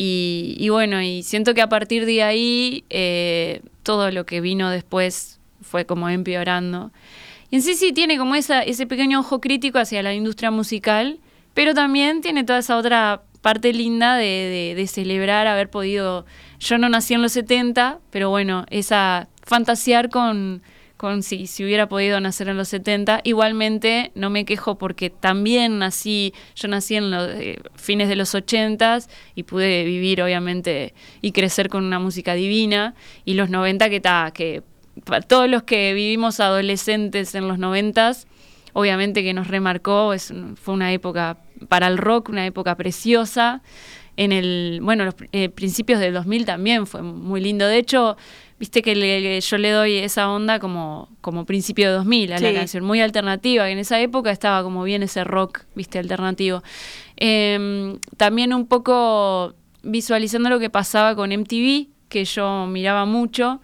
Y, 0.00 0.68
bueno, 0.70 1.02
y 1.02 1.24
siento 1.24 1.54
que 1.54 1.60
a 1.60 1.68
partir 1.68 2.06
de 2.06 2.22
ahí 2.22 2.84
eh, 2.88 3.62
todo 3.82 4.12
lo 4.12 4.24
que 4.26 4.40
vino 4.40 4.70
después 4.70 5.40
fue 5.60 5.86
como 5.86 6.08
empeorando. 6.08 6.92
Y 7.50 7.56
en 7.56 7.62
sí 7.62 7.74
sí 7.74 7.92
tiene 7.92 8.16
como 8.16 8.36
esa, 8.36 8.62
ese 8.62 8.86
pequeño 8.86 9.18
ojo 9.18 9.40
crítico 9.40 9.80
hacia 9.80 10.02
la 10.04 10.14
industria 10.14 10.52
musical, 10.52 11.18
pero 11.52 11.74
también 11.74 12.20
tiene 12.20 12.44
toda 12.44 12.60
esa 12.60 12.76
otra 12.76 13.22
parte 13.42 13.72
linda 13.72 14.14
de, 14.16 14.24
de- 14.24 14.74
de 14.76 14.86
celebrar 14.86 15.48
haber 15.48 15.68
podido... 15.68 16.26
Yo 16.60 16.78
no 16.78 16.88
nací 16.88 17.14
en 17.14 17.22
los 17.22 17.32
70, 17.32 17.98
pero 18.10 18.30
bueno, 18.30 18.66
esa 18.70 19.26
fantasear 19.42 20.10
con, 20.10 20.62
con 20.98 21.22
si, 21.22 21.46
si 21.46 21.64
hubiera 21.64 21.88
podido 21.88 22.20
nacer 22.20 22.48
en 22.48 22.58
los 22.58 22.68
70. 22.68 23.22
Igualmente 23.24 24.10
no 24.14 24.28
me 24.28 24.44
quejo 24.44 24.76
porque 24.76 25.08
también 25.08 25.78
nací, 25.78 26.34
yo 26.54 26.68
nací 26.68 26.96
en 26.96 27.10
los 27.10 27.30
eh, 27.30 27.60
fines 27.76 28.08
de 28.08 28.16
los 28.16 28.34
80 28.34 28.98
y 29.34 29.44
pude 29.44 29.84
vivir 29.84 30.20
obviamente 30.20 30.92
y 31.22 31.32
crecer 31.32 31.68
con 31.68 31.84
una 31.84 32.00
música 32.00 32.34
divina. 32.34 32.94
Y 33.24 33.34
los 33.34 33.48
90 33.48 33.88
que 33.88 34.00
ta, 34.00 34.32
que 34.34 34.62
para 35.04 35.22
todos 35.22 35.48
los 35.48 35.62
que 35.62 35.94
vivimos 35.94 36.40
adolescentes 36.40 37.34
en 37.34 37.46
los 37.48 37.58
90 37.58 38.12
obviamente 38.72 39.22
que 39.22 39.34
nos 39.34 39.48
remarcó, 39.48 40.12
es, 40.12 40.32
fue 40.56 40.74
una 40.74 40.92
época 40.92 41.38
para 41.68 41.86
el 41.86 41.96
rock, 41.96 42.28
una 42.28 42.44
época 42.44 42.76
preciosa. 42.76 43.62
En 44.16 44.32
el, 44.32 44.80
bueno, 44.82 45.04
los 45.04 45.14
eh, 45.30 45.48
principios 45.48 46.00
del 46.00 46.12
2000 46.12 46.44
también 46.44 46.86
fue 46.86 47.02
muy 47.02 47.40
lindo. 47.40 47.66
De 47.66 47.78
hecho, 47.78 48.16
viste 48.58 48.82
que 48.82 48.94
le- 48.96 49.40
yo 49.40 49.58
le 49.58 49.70
doy 49.70 49.94
esa 49.98 50.30
onda 50.30 50.58
como, 50.58 51.08
como 51.20 51.44
principio 51.44 51.88
de 51.88 51.94
2000 51.96 52.32
a 52.32 52.38
la 52.40 52.52
canción, 52.54 52.84
muy 52.84 53.00
alternativa, 53.00 53.66
que 53.66 53.72
en 53.72 53.78
esa 53.78 54.00
época 54.00 54.30
estaba 54.30 54.62
como 54.62 54.82
bien 54.84 55.02
ese 55.02 55.22
rock, 55.24 55.60
viste, 55.74 55.98
alternativo. 55.98 56.62
Em, 57.16 57.98
también 58.16 58.52
un 58.54 58.66
poco 58.66 59.54
visualizando 59.82 60.48
lo 60.48 60.58
que 60.58 60.70
pasaba 60.70 61.14
con 61.14 61.30
MTV, 61.32 61.88
que 62.08 62.24
yo 62.24 62.66
miraba 62.66 63.04
mucho, 63.04 63.60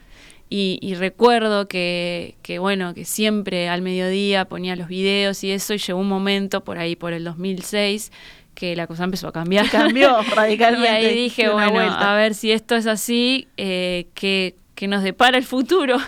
y, 0.50 0.78
y 0.82 0.94
recuerdo 0.94 1.66
que, 1.66 2.36
que, 2.42 2.58
bueno, 2.58 2.94
que 2.94 3.04
siempre 3.04 3.68
al 3.68 3.82
mediodía 3.82 4.44
ponía 4.44 4.76
los 4.76 4.88
videos 4.88 5.42
y 5.42 5.50
eso, 5.50 5.74
y 5.74 5.78
llegó 5.78 5.98
un 5.98 6.08
momento 6.08 6.62
por 6.62 6.78
ahí, 6.78 6.94
por 6.94 7.12
el 7.12 7.24
2006, 7.24 8.12
que 8.54 8.76
la 8.76 8.86
cosa 8.86 9.04
empezó 9.04 9.26
a 9.28 9.32
cambiar. 9.32 9.68
Cambió 9.70 10.16
radicalmente. 10.34 10.88
Y 11.02 11.06
ahí 11.06 11.14
dije, 11.14 11.48
bueno, 11.48 11.72
vuelta. 11.72 12.12
a 12.12 12.16
ver 12.16 12.34
si 12.34 12.52
esto 12.52 12.76
es 12.76 12.86
así, 12.86 13.48
eh, 13.56 14.06
¿qué, 14.14 14.54
qué 14.74 14.88
nos 14.88 15.02
depara 15.02 15.38
el 15.38 15.44
futuro? 15.44 15.98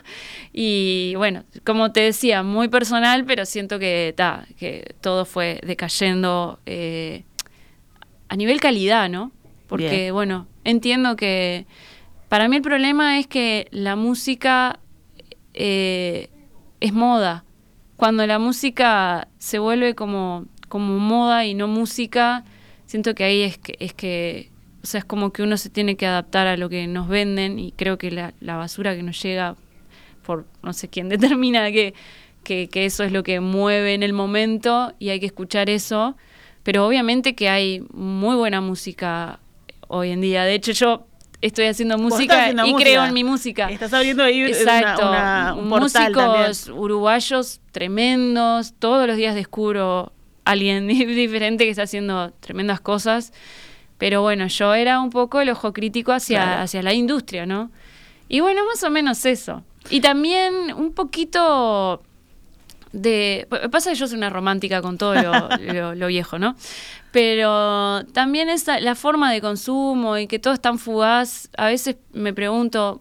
Y 0.52 1.14
bueno, 1.16 1.44
como 1.64 1.92
te 1.92 2.00
decía, 2.00 2.42
muy 2.42 2.68
personal, 2.68 3.24
pero 3.24 3.44
siento 3.44 3.78
que, 3.78 4.14
ta, 4.16 4.46
que 4.58 4.94
todo 5.00 5.24
fue 5.24 5.60
decayendo 5.66 6.60
eh, 6.64 7.24
a 8.28 8.36
nivel 8.36 8.60
calidad, 8.60 9.08
¿no? 9.10 9.32
Porque, 9.66 9.88
Bien. 9.88 10.14
bueno, 10.14 10.46
entiendo 10.64 11.16
que 11.16 11.66
para 12.28 12.48
mí 12.48 12.56
el 12.56 12.62
problema 12.62 13.18
es 13.18 13.26
que 13.26 13.68
la 13.70 13.96
música 13.96 14.80
eh, 15.54 16.28
es 16.80 16.92
moda. 16.92 17.44
Cuando 17.96 18.26
la 18.26 18.38
música 18.38 19.28
se 19.38 19.58
vuelve 19.58 19.94
como, 19.94 20.46
como 20.68 20.98
moda 20.98 21.44
y 21.44 21.54
no 21.54 21.68
música, 21.68 22.44
siento 22.86 23.14
que 23.14 23.24
ahí 23.24 23.42
es 23.42 23.58
que, 23.58 23.76
es 23.78 23.92
que, 23.94 24.50
o 24.86 24.88
sea, 24.88 24.98
es 25.00 25.04
como 25.04 25.32
que 25.32 25.42
uno 25.42 25.56
se 25.56 25.68
tiene 25.68 25.96
que 25.96 26.06
adaptar 26.06 26.46
a 26.46 26.56
lo 26.56 26.68
que 26.68 26.86
nos 26.86 27.08
venden 27.08 27.58
y 27.58 27.72
creo 27.72 27.98
que 27.98 28.12
la, 28.12 28.34
la 28.38 28.54
basura 28.54 28.94
que 28.94 29.02
nos 29.02 29.20
llega 29.20 29.56
por 30.24 30.46
no 30.62 30.72
sé 30.72 30.86
quién 30.88 31.08
determina 31.14 31.72
que, 31.72 31.92
que, 32.44 32.68
que 32.68 32.84
eso 32.84 33.02
es 33.02 33.10
lo 33.10 33.24
que 33.24 33.40
mueve 33.40 33.94
en 33.94 34.04
el 34.04 34.12
momento 34.12 34.94
y 35.00 35.08
hay 35.08 35.18
que 35.18 35.26
escuchar 35.26 35.68
eso. 35.70 36.16
Pero 36.62 36.86
obviamente 36.86 37.34
que 37.34 37.48
hay 37.48 37.82
muy 37.92 38.36
buena 38.36 38.60
música 38.60 39.40
hoy 39.88 40.10
en 40.10 40.20
día. 40.20 40.44
De 40.44 40.54
hecho, 40.54 40.70
yo 40.70 41.08
estoy 41.40 41.64
haciendo 41.66 41.98
música 41.98 42.42
haciendo 42.42 42.64
y 42.66 42.70
música. 42.72 42.88
creo 42.90 43.04
en 43.06 43.12
mi 43.12 43.24
música. 43.24 43.68
Estás 43.68 43.92
abriendo 43.92 44.22
ahí 44.22 44.42
Exacto. 44.42 45.08
una- 45.08 45.54
un 45.58 45.68
portal 45.68 46.12
Músicos 46.12 46.62
también. 46.64 46.78
uruguayos 46.80 47.60
tremendos. 47.72 48.72
Todos 48.78 49.08
los 49.08 49.16
días 49.16 49.34
descubro 49.34 50.12
alguien 50.44 50.86
diferente 50.88 51.64
que 51.64 51.70
está 51.70 51.82
haciendo 51.82 52.32
tremendas 52.38 52.80
cosas. 52.80 53.32
Pero 53.98 54.22
bueno, 54.22 54.46
yo 54.48 54.74
era 54.74 55.00
un 55.00 55.10
poco 55.10 55.40
el 55.40 55.48
ojo 55.50 55.72
crítico 55.72 56.12
hacia, 56.12 56.42
Claro. 56.42 56.62
hacia 56.62 56.82
la 56.82 56.92
industria, 56.92 57.46
¿no? 57.46 57.70
Y 58.28 58.40
bueno, 58.40 58.64
más 58.66 58.82
o 58.82 58.90
menos 58.90 59.24
eso. 59.24 59.62
Y 59.90 60.00
también 60.00 60.72
un 60.76 60.92
poquito 60.92 62.02
de... 62.92 63.46
Pasa 63.70 63.90
que 63.90 63.96
yo 63.96 64.06
soy 64.08 64.18
una 64.18 64.30
romántica 64.30 64.82
con 64.82 64.98
todo 64.98 65.14
lo, 65.14 65.48
lo- 65.72 65.94
lo 65.94 66.06
viejo, 66.08 66.38
¿no? 66.38 66.56
Pero 67.12 68.04
también 68.12 68.48
esa, 68.48 68.80
la 68.80 68.94
forma 68.94 69.32
de 69.32 69.40
consumo 69.40 70.18
y 70.18 70.26
que 70.26 70.38
todo 70.38 70.52
es 70.54 70.60
tan 70.60 70.78
fugaz, 70.78 71.48
a 71.56 71.66
veces 71.66 71.96
me 72.12 72.34
pregunto, 72.34 73.00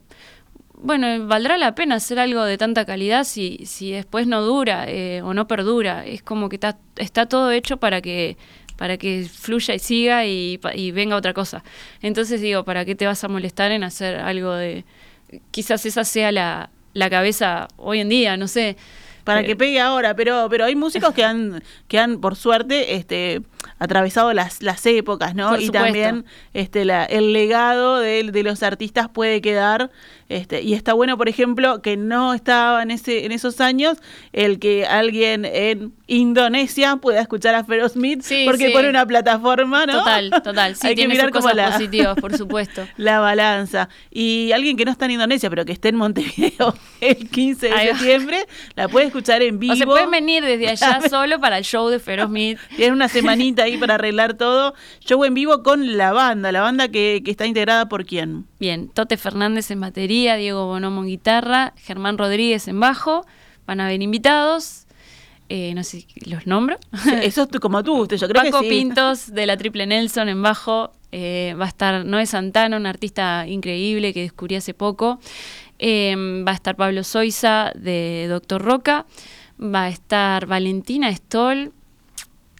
bueno, 0.77 1.25
¿valdrá 1.27 1.57
la 1.57 1.75
pena 1.75 1.95
hacer 1.95 2.19
algo 2.19 2.43
de 2.43 2.57
tanta 2.57 2.85
calidad 2.85 3.23
si, 3.25 3.65
si 3.65 3.91
después 3.91 4.27
no 4.27 4.41
dura 4.41 4.85
eh, 4.87 5.21
o 5.21 5.33
no 5.33 5.47
perdura? 5.47 6.05
Es 6.05 6.21
como 6.23 6.47
que 6.49 6.55
está, 6.55 6.77
está 6.97 7.25
todo 7.25 7.51
hecho 7.51 7.77
para 7.77 8.01
que 8.01 8.37
para 8.75 8.97
que 8.97 9.27
fluya 9.31 9.73
y 9.73 9.79
siga 9.79 10.25
y, 10.25 10.59
y 10.73 10.91
venga 10.91 11.15
otra 11.15 11.33
cosa. 11.33 11.63
Entonces 12.01 12.41
digo, 12.41 12.63
¿para 12.63 12.85
qué 12.85 12.95
te 12.95 13.05
vas 13.05 13.23
a 13.23 13.27
molestar 13.27 13.71
en 13.71 13.83
hacer 13.83 14.15
algo 14.15 14.53
de... 14.53 14.85
Quizás 15.51 15.85
esa 15.85 16.03
sea 16.03 16.31
la, 16.31 16.69
la 16.93 17.09
cabeza 17.09 17.67
hoy 17.77 17.99
en 17.99 18.09
día, 18.09 18.37
no 18.37 18.47
sé. 18.47 18.77
Para 19.25 19.43
que 19.43 19.55
pegue 19.57 19.81
ahora, 19.81 20.15
pero 20.15 20.47
pero 20.49 20.63
hay 20.63 20.75
músicos 20.75 21.13
que 21.13 21.25
han 21.25 21.61
que 21.89 21.99
han 21.99 22.21
por 22.21 22.35
suerte 22.37 22.95
este 22.95 23.41
atravesado 23.79 24.31
las, 24.33 24.61
las 24.61 24.85
épocas, 24.85 25.35
¿no? 25.35 25.49
Por 25.49 25.59
y 25.59 25.65
supuesto. 25.65 25.83
también 25.85 26.25
este 26.53 26.85
la, 26.85 27.03
el 27.03 27.33
legado 27.33 27.97
de, 27.99 28.23
de 28.31 28.43
los 28.43 28.63
artistas 28.63 29.09
puede 29.09 29.41
quedar 29.41 29.91
este 30.29 30.61
y 30.61 30.73
está 30.73 30.93
bueno, 30.93 31.17
por 31.17 31.27
ejemplo, 31.29 31.81
que 31.81 31.97
no 31.97 32.33
estaba 32.33 32.81
en 32.83 32.91
ese 32.91 33.25
en 33.25 33.31
esos 33.31 33.59
años 33.61 33.97
el 34.33 34.59
que 34.59 34.85
alguien 34.85 35.45
en 35.45 35.93
Indonesia 36.07 36.97
pueda 36.97 37.21
escuchar 37.21 37.55
a 37.55 37.63
Feroz 37.63 37.93
Smith 37.93 38.21
Sí, 38.21 38.43
porque 38.45 38.67
sí. 38.67 38.73
pone 38.73 38.89
una 38.89 39.05
plataforma, 39.05 39.85
¿no? 39.85 39.99
Total, 39.99 40.29
total. 40.43 40.75
Sí, 40.85 40.87
hay 40.87 40.93
que 40.93 41.01
tiene 41.01 41.13
mirar 41.15 41.27
sus 41.31 41.37
cosas 41.41 41.55
la 41.55 41.71
positivas, 41.71 42.15
por 42.19 42.37
supuesto. 42.37 42.87
la 42.97 43.19
balanza. 43.19 43.89
Y 44.11 44.51
alguien 44.51 44.77
que 44.77 44.85
no 44.85 44.91
está 44.91 45.05
en 45.05 45.11
Indonesia, 45.11 45.49
pero 45.49 45.65
que 45.65 45.71
esté 45.71 45.89
en 45.89 45.95
Montevideo 45.95 46.75
el 47.01 47.29
15 47.29 47.69
de 47.69 47.87
septiembre, 47.89 48.45
la 48.75 48.87
puede 48.87 49.07
escuchar 49.07 49.14
en 49.17 49.59
vivo. 49.59 49.73
O 49.73 49.75
se 49.75 49.85
pueden 49.85 50.11
venir 50.11 50.43
desde 50.43 50.69
allá 50.69 51.01
solo 51.09 51.39
para 51.39 51.57
el 51.57 51.63
show 51.63 51.89
de 51.89 51.99
Feroz. 51.99 52.31
Tienen 52.31 52.93
una 52.93 53.07
semanita 53.07 53.63
ahí 53.63 53.77
para 53.77 53.95
arreglar 53.95 54.35
todo. 54.35 54.73
Show 55.01 55.23
en 55.25 55.33
vivo 55.33 55.63
con 55.63 55.97
la 55.97 56.11
banda, 56.13 56.51
la 56.51 56.61
banda 56.61 56.87
que, 56.87 57.21
que 57.23 57.31
está 57.31 57.45
integrada 57.45 57.87
por 57.87 58.05
quién. 58.05 58.45
Bien, 58.59 58.89
Tote 58.89 59.17
Fernández 59.17 59.71
en 59.71 59.81
batería, 59.81 60.35
Diego 60.35 60.65
Bonomo 60.65 61.01
en 61.01 61.07
guitarra, 61.07 61.73
Germán 61.77 62.17
Rodríguez 62.17 62.67
en 62.67 62.79
bajo. 62.79 63.25
Van 63.65 63.79
a 63.79 63.85
haber 63.85 64.01
invitados. 64.01 64.85
Eh, 65.47 65.73
no 65.75 65.83
sé 65.83 66.07
los 66.25 66.47
nombro. 66.47 66.77
Eso 67.21 67.47
es 67.51 67.59
como 67.59 67.83
tú, 67.83 68.01
usted, 68.01 68.17
yo 68.17 68.27
creo 68.27 68.43
Paco 68.43 68.61
que 68.61 68.69
sí. 68.69 68.69
Pintos 68.69 69.31
de 69.31 69.45
la 69.45 69.57
Triple 69.57 69.85
Nelson 69.85 70.29
en 70.29 70.41
bajo. 70.41 70.91
Eh, 71.11 71.55
va 71.59 71.65
a 71.65 71.67
estar 71.67 72.03
Noé 72.03 72.25
Santana, 72.25 72.75
un 72.75 72.85
artista 72.85 73.47
increíble 73.47 74.13
que 74.13 74.21
descubrí 74.21 74.55
hace 74.55 74.73
poco. 74.73 75.19
Eh, 75.79 76.43
va 76.47 76.51
a 76.51 76.55
estar 76.55 76.75
Pablo 76.75 77.03
Soiza 77.03 77.71
de 77.75 78.27
Doctor 78.29 78.61
Roca. 78.61 79.05
Va 79.61 79.83
a 79.83 79.89
estar 79.89 80.45
Valentina 80.45 81.13
Stoll. 81.15 81.71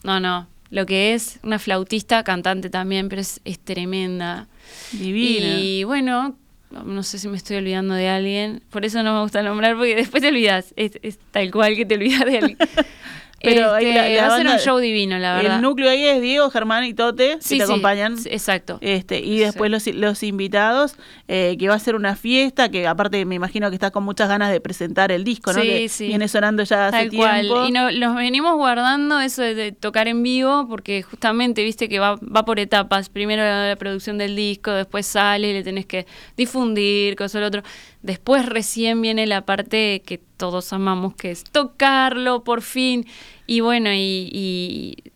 No, 0.04 0.20
no. 0.20 0.48
Lo 0.70 0.86
que 0.86 1.14
es 1.14 1.40
una 1.44 1.60
flautista, 1.60 2.24
cantante 2.24 2.70
también, 2.70 3.10
pero 3.10 3.22
es, 3.22 3.40
es 3.46 3.60
tremenda. 3.60 4.48
Divina. 4.92 5.60
Y 5.60 5.84
bueno, 5.84 6.36
no 6.72 7.04
sé 7.04 7.20
si 7.20 7.28
me 7.28 7.38
estoy 7.38 7.58
olvidando 7.58 7.94
de 7.94 8.10
alguien. 8.10 8.62
Por 8.70 8.86
eso 8.86 9.04
no 9.04 9.14
me 9.14 9.22
gusta 9.22 9.42
nombrar, 9.44 9.76
porque 9.76 9.96
después 9.96 10.22
te 10.22 10.30
olvidas. 10.30 10.74
Es, 10.76 11.00
es 11.02 11.20
tal 11.32 11.52
cual 11.52 11.76
que 11.76 11.86
te 11.86 11.96
olvidas 11.96 12.26
de 12.26 12.38
alguien. 12.38 12.58
Pero 13.46 13.76
Este, 13.78 13.94
la- 13.94 14.10
la 14.10 14.28
va 14.30 14.36
a 14.36 14.38
ser 14.38 14.48
un 14.48 14.58
show 14.60 14.78
divino, 14.80 15.18
la 15.20 15.36
verdad. 15.36 15.56
El 15.56 15.62
núcleo 15.62 15.90
ahí 15.90 16.04
es 16.06 16.22
Diego, 16.22 16.50
Germán 16.50 16.84
y 16.84 16.94
Tote, 16.94 17.38
Sí, 17.40 17.56
que 17.56 17.62
te 17.62 17.66
sí, 17.68 17.72
acompañan. 17.72 18.18
sí, 18.18 18.30
exacto. 18.32 18.78
Este, 18.82 19.20
y 19.20 19.40
después 19.40 19.72
los, 19.72 19.88
los 19.88 20.24
invitados, 20.24 20.96
eh, 21.28 21.56
que 21.60 21.68
va 21.70 21.76
a 21.76 21.80
ser 21.80 21.96
una 21.96 22.16
fiesta, 22.16 22.70
que 22.70 22.88
aparte 22.88 23.24
me 23.26 23.36
imagino 23.36 23.70
que 23.70 23.76
está 23.76 23.92
con 23.92 24.04
muchas 24.04 24.28
ganas 24.30 24.52
de 24.52 24.60
presentar 24.62 25.12
el 25.12 25.24
disco, 25.24 25.54
¿no? 25.54 25.62
Sí, 25.62 25.68
que 25.68 25.90
sí. 25.90 26.08
viene 26.08 26.28
sonando 26.28 26.64
ya 26.64 26.88
hace 26.88 26.98
Tal 26.98 27.12
cual. 27.18 27.42
tiempo. 27.42 27.66
Y 27.68 27.72
no, 27.72 27.92
los 27.92 28.16
venimos 28.16 28.56
guardando 28.56 29.20
eso 29.20 29.42
de, 29.42 29.56
de 29.56 29.72
tocar 29.72 30.08
en 30.08 30.24
vivo 30.24 30.68
porque 30.68 31.02
justamente, 31.04 31.64
viste 31.64 31.88
que 31.90 32.00
va, 32.00 32.16
va 32.18 32.46
por 32.46 32.60
etapas. 32.60 33.10
Primero 33.10 33.42
la, 33.44 33.68
la 33.68 33.76
producción 33.76 34.18
del 34.18 34.36
disco, 34.36 34.72
después 34.72 35.06
sale, 35.06 35.54
le 35.54 35.64
tenés 35.64 35.86
que 35.86 36.06
difundir, 36.36 37.16
cosa 37.16 37.40
lo 37.40 37.48
otro. 37.48 37.64
Después 38.06 38.46
recién 38.46 39.02
viene 39.02 39.26
la 39.26 39.46
parte 39.46 40.04
que 40.06 40.20
todos 40.38 40.72
amamos, 40.74 41.16
que 41.16 41.32
es 41.32 41.44
tocarlo 41.44 42.44
por 42.44 42.62
fin. 42.62 43.08
Y 43.48 43.62
bueno, 43.62 43.92
y, 43.92 44.30
y 44.32 45.12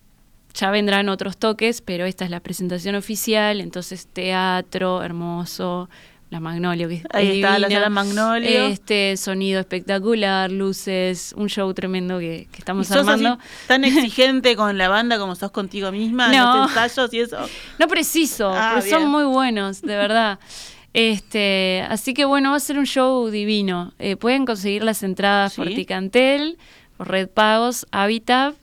ya 0.55 0.71
vendrán 0.71 1.07
otros 1.07 1.37
toques, 1.37 1.81
pero 1.81 2.05
esta 2.05 2.25
es 2.25 2.31
la 2.31 2.39
presentación 2.39 2.95
oficial, 2.95 3.61
entonces 3.61 4.07
teatro, 4.07 5.03
hermoso, 5.03 5.87
la 6.31 6.39
Magnolio, 6.39 6.87
que 6.87 6.95
es 6.95 7.03
Ahí 7.11 7.41
está, 7.41 7.59
la 7.59 7.69
sala 7.69 7.89
Magnolio. 7.89 8.65
Este, 8.65 9.17
sonido 9.17 9.59
espectacular, 9.59 10.51
luces, 10.51 11.33
un 11.37 11.47
show 11.47 11.71
tremendo 11.75 12.17
que, 12.17 12.47
que 12.51 12.57
¿Y 12.57 12.59
estamos 12.59 12.89
así 12.89 12.99
armando. 12.99 13.37
tan 13.67 13.83
exigente 13.85 14.55
con 14.55 14.79
la 14.79 14.89
banda 14.89 15.19
como 15.19 15.35
sos 15.35 15.51
contigo 15.51 15.91
misma? 15.91 16.31
No. 16.31 16.57
¿Los 16.57 16.69
ensayos 16.69 17.13
y 17.13 17.19
eso? 17.19 17.37
No 17.77 17.87
preciso, 17.87 18.51
Ah, 18.51 18.79
pero 18.83 18.99
son 18.99 19.09
muy 19.09 19.25
buenos, 19.25 19.81
de 19.83 19.95
verdad. 19.95 20.39
Este, 20.93 21.85
así 21.89 22.13
que 22.13 22.25
bueno, 22.25 22.51
va 22.51 22.57
a 22.57 22.59
ser 22.59 22.79
un 22.79 22.85
show 22.85 23.29
divino. 23.29 23.93
Eh, 23.99 24.15
pueden 24.15 24.45
conseguir 24.45 24.83
las 24.83 25.03
entradas 25.03 25.55
por. 25.55 25.67
Ticantel, 25.67 26.57
por 26.97 27.09
Red 27.09 27.29
Pagos, 27.29 27.87
Habitat. 27.91 28.55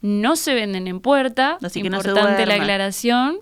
No 0.00 0.36
se 0.36 0.54
venden 0.54 0.86
en 0.86 1.00
puerta. 1.00 1.58
Así 1.62 1.82
que 1.82 1.90
no 1.90 2.00
se 2.02 2.08
Importante 2.08 2.46
la 2.46 2.54
aclaración. 2.56 3.38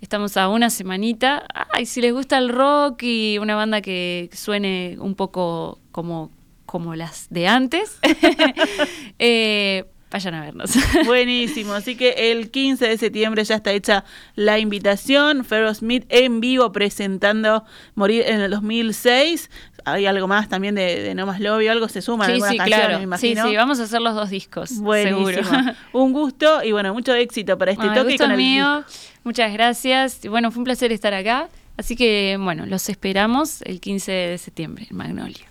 Estamos 0.00 0.36
a 0.36 0.48
una 0.48 0.70
semanita. 0.70 1.46
Ay, 1.72 1.86
si 1.86 2.00
les 2.00 2.12
gusta 2.12 2.38
el 2.38 2.50
rock 2.50 3.02
y 3.02 3.38
una 3.38 3.56
banda 3.56 3.80
que 3.80 4.28
suene 4.32 4.96
un 5.00 5.14
poco 5.14 5.78
como, 5.92 6.30
como 6.66 6.94
las 6.94 7.26
de 7.30 7.48
antes, 7.48 7.98
eh, 9.18 9.86
vayan 10.14 10.34
a 10.34 10.42
vernos. 10.42 10.70
Buenísimo, 11.06 11.72
así 11.74 11.96
que 11.96 12.30
el 12.30 12.50
15 12.52 12.86
de 12.86 12.98
septiembre 12.98 13.42
ya 13.42 13.56
está 13.56 13.72
hecha 13.72 14.04
la 14.36 14.60
invitación. 14.60 15.44
Ferro 15.44 15.74
Smith 15.74 16.04
en 16.08 16.40
vivo 16.40 16.70
presentando 16.70 17.64
Morir 17.96 18.22
en 18.26 18.40
el 18.40 18.50
2006. 18.52 19.50
Hay 19.84 20.06
algo 20.06 20.28
más 20.28 20.48
también 20.48 20.76
de, 20.76 21.00
de 21.02 21.14
No 21.16 21.26
Más 21.26 21.40
Lobby, 21.40 21.66
algo 21.66 21.88
se 21.88 22.00
suma, 22.00 22.26
sí, 22.26 22.32
algunas 22.32 22.52
sí, 22.52 22.56
canciones, 22.58 22.86
claro. 22.86 22.94
me 23.08 23.18
Sí, 23.18 23.26
imagino. 23.32 23.48
sí, 23.50 23.56
vamos 23.56 23.80
a 23.80 23.82
hacer 23.82 24.00
los 24.00 24.14
dos 24.14 24.30
discos. 24.30 24.78
Buenísimo. 24.78 25.28
Seguro. 25.28 25.72
Un 25.92 26.12
gusto 26.12 26.62
y 26.62 26.70
bueno, 26.72 26.94
mucho 26.94 27.12
éxito 27.12 27.58
para 27.58 27.72
este 27.72 27.84
Bueno, 27.84 28.00
toque. 28.00 28.12
gusto 28.12 28.24
con 28.24 28.30
el 28.30 28.36
mío. 28.38 28.84
disco. 28.86 29.02
Muchas 29.24 29.52
gracias. 29.52 30.20
Bueno, 30.28 30.50
fue 30.52 30.60
un 30.60 30.64
placer 30.64 30.92
estar 30.92 31.12
acá. 31.12 31.48
Así 31.76 31.96
que, 31.96 32.36
bueno, 32.40 32.66
los 32.66 32.88
esperamos 32.88 33.60
el 33.62 33.80
15 33.80 34.12
de 34.12 34.38
septiembre 34.38 34.86
en 34.90 34.96
Magnolia. 34.96 35.44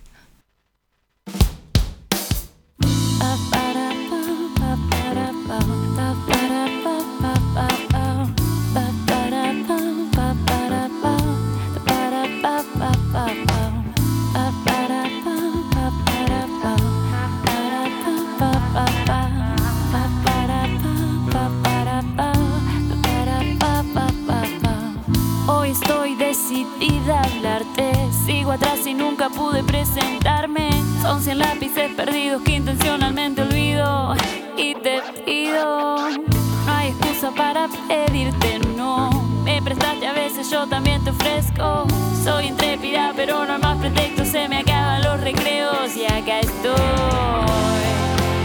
Decidida 26.83 27.21
a 27.21 27.23
hablarte. 27.23 27.91
Sigo 28.25 28.51
atrás 28.51 28.85
y 28.85 28.93
nunca 28.93 29.29
pude 29.29 29.63
presentarme. 29.63 30.69
Son 31.01 31.21
cien 31.21 31.39
lápices 31.39 31.91
perdidos 31.95 32.41
que 32.43 32.55
intencionalmente 32.55 33.41
olvido. 33.41 34.15
Y 34.57 34.75
te 34.75 35.01
pido, 35.25 35.97
no 35.97 36.73
hay 36.73 36.89
excusa 36.89 37.31
para 37.31 37.67
pedirte 37.87 38.59
no. 38.75 39.09
Me 39.43 39.61
prestaste 39.61 40.07
a 40.07 40.13
veces, 40.13 40.49
yo 40.49 40.67
también 40.67 41.03
te 41.03 41.11
ofrezco. 41.11 41.85
Soy 42.23 42.47
intrépida, 42.47 43.13
pero 43.15 43.45
no 43.45 43.53
hay 43.53 43.61
más 43.61 43.77
pretexto. 43.77 44.25
Se 44.25 44.47
me 44.47 44.59
acaban 44.59 45.03
los 45.03 45.19
recreos 45.21 45.95
y 45.95 46.05
acá 46.05 46.39
estoy. 46.39 46.73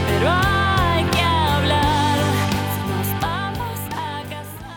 Pero 0.08 0.57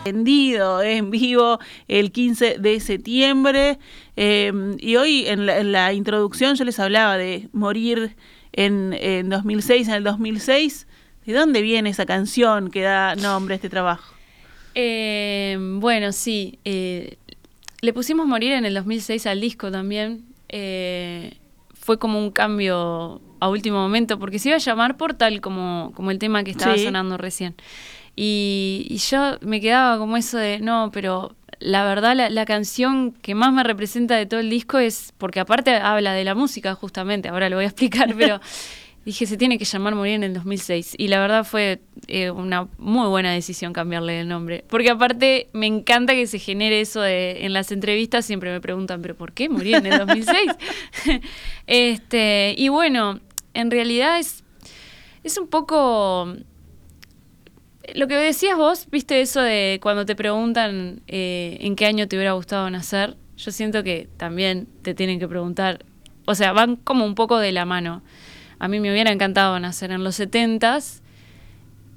Vendido 0.04 0.82
en 0.82 1.10
vivo 1.10 1.60
el 1.86 2.10
15 2.10 2.58
de 2.58 2.80
septiembre. 2.80 3.78
Eh, 4.16 4.52
y 4.80 4.96
hoy 4.96 5.26
en 5.26 5.46
la, 5.46 5.58
en 5.58 5.70
la 5.72 5.92
introducción 5.92 6.56
yo 6.56 6.64
les 6.64 6.78
hablaba 6.80 7.16
de 7.16 7.48
morir 7.52 8.16
en, 8.52 8.94
en 8.98 9.28
2006, 9.28 9.88
en 9.88 9.94
el 9.94 10.04
2006. 10.04 10.86
¿De 11.24 11.32
dónde 11.32 11.62
viene 11.62 11.90
esa 11.90 12.04
canción 12.04 12.70
que 12.70 12.82
da 12.82 13.14
nombre 13.14 13.54
a 13.54 13.56
este 13.56 13.68
trabajo? 13.68 14.12
Eh, 14.74 15.56
bueno, 15.78 16.10
sí. 16.10 16.58
eh, 16.64 17.16
le 17.80 17.92
pusimos 17.92 18.26
Morir 18.26 18.52
en 18.52 18.64
el 18.64 18.74
2006 18.74 19.26
al 19.26 19.40
disco 19.40 19.70
también. 19.70 20.24
Eh, 20.48 21.34
fue 21.74 21.98
como 21.98 22.18
un 22.18 22.30
cambio 22.32 23.20
a 23.38 23.48
último 23.48 23.78
momento, 23.78 24.18
porque 24.18 24.38
se 24.40 24.48
iba 24.48 24.56
a 24.56 24.60
llamar 24.60 24.96
Portal 24.96 25.40
como, 25.40 25.92
como 25.94 26.10
el 26.10 26.18
tema 26.18 26.42
que 26.44 26.50
estaba 26.52 26.76
Sí. 26.76 26.84
sonando 26.84 27.16
recién. 27.18 27.54
Y, 28.14 28.86
y 28.88 28.98
yo 28.98 29.38
me 29.40 29.60
quedaba 29.60 29.98
como 29.98 30.16
eso 30.16 30.38
de, 30.38 30.60
no, 30.60 30.90
pero 30.92 31.34
la 31.60 31.84
verdad 31.84 32.14
la, 32.14 32.28
la 32.28 32.44
canción 32.44 33.12
que 33.12 33.34
más 33.34 33.52
me 33.52 33.62
representa 33.62 34.16
de 34.16 34.26
todo 34.26 34.40
el 34.40 34.50
disco 34.50 34.78
es, 34.78 35.12
porque 35.18 35.40
aparte 35.40 35.74
habla 35.76 36.12
de 36.12 36.24
la 36.24 36.34
música 36.34 36.74
justamente, 36.74 37.28
ahora 37.28 37.48
lo 37.48 37.56
voy 37.56 37.64
a 37.64 37.68
explicar, 37.68 38.14
pero 38.18 38.40
dije, 39.04 39.26
se 39.26 39.36
tiene 39.36 39.58
que 39.58 39.64
llamar 39.64 39.94
Morir 39.94 40.14
en 40.14 40.24
el 40.24 40.34
2006. 40.34 40.94
Y 40.98 41.08
la 41.08 41.20
verdad 41.20 41.44
fue 41.44 41.80
eh, 42.06 42.30
una 42.30 42.68
muy 42.78 43.08
buena 43.08 43.32
decisión 43.32 43.72
cambiarle 43.72 44.20
el 44.20 44.28
nombre. 44.28 44.64
Porque 44.68 44.90
aparte 44.90 45.48
me 45.52 45.66
encanta 45.66 46.14
que 46.14 46.26
se 46.26 46.38
genere 46.38 46.80
eso 46.80 47.00
de, 47.00 47.44
en 47.44 47.52
las 47.52 47.72
entrevistas 47.72 48.24
siempre 48.24 48.52
me 48.52 48.60
preguntan, 48.60 49.02
pero 49.02 49.16
¿por 49.16 49.32
qué 49.32 49.48
Morir 49.48 49.76
en 49.76 49.86
el 49.86 49.98
2006? 49.98 50.52
este, 51.66 52.54
y 52.56 52.68
bueno, 52.68 53.20
en 53.54 53.70
realidad 53.70 54.18
es, 54.18 54.44
es 55.24 55.38
un 55.38 55.48
poco... 55.48 56.34
Lo 57.94 58.06
que 58.06 58.14
decías 58.14 58.56
vos, 58.56 58.86
viste 58.90 59.20
eso 59.20 59.40
de 59.40 59.80
cuando 59.82 60.06
te 60.06 60.14
preguntan 60.14 61.02
eh, 61.08 61.58
en 61.60 61.74
qué 61.74 61.86
año 61.86 62.06
te 62.06 62.16
hubiera 62.16 62.32
gustado 62.32 62.70
nacer, 62.70 63.16
yo 63.36 63.50
siento 63.50 63.82
que 63.82 64.08
también 64.16 64.68
te 64.82 64.94
tienen 64.94 65.18
que 65.18 65.26
preguntar, 65.26 65.84
o 66.24 66.34
sea, 66.34 66.52
van 66.52 66.76
como 66.76 67.04
un 67.04 67.14
poco 67.14 67.38
de 67.38 67.50
la 67.50 67.64
mano. 67.64 68.02
A 68.60 68.68
mí 68.68 68.78
me 68.78 68.92
hubiera 68.92 69.10
encantado 69.10 69.58
nacer 69.58 69.90
en 69.90 70.04
los 70.04 70.18
70s 70.20 71.00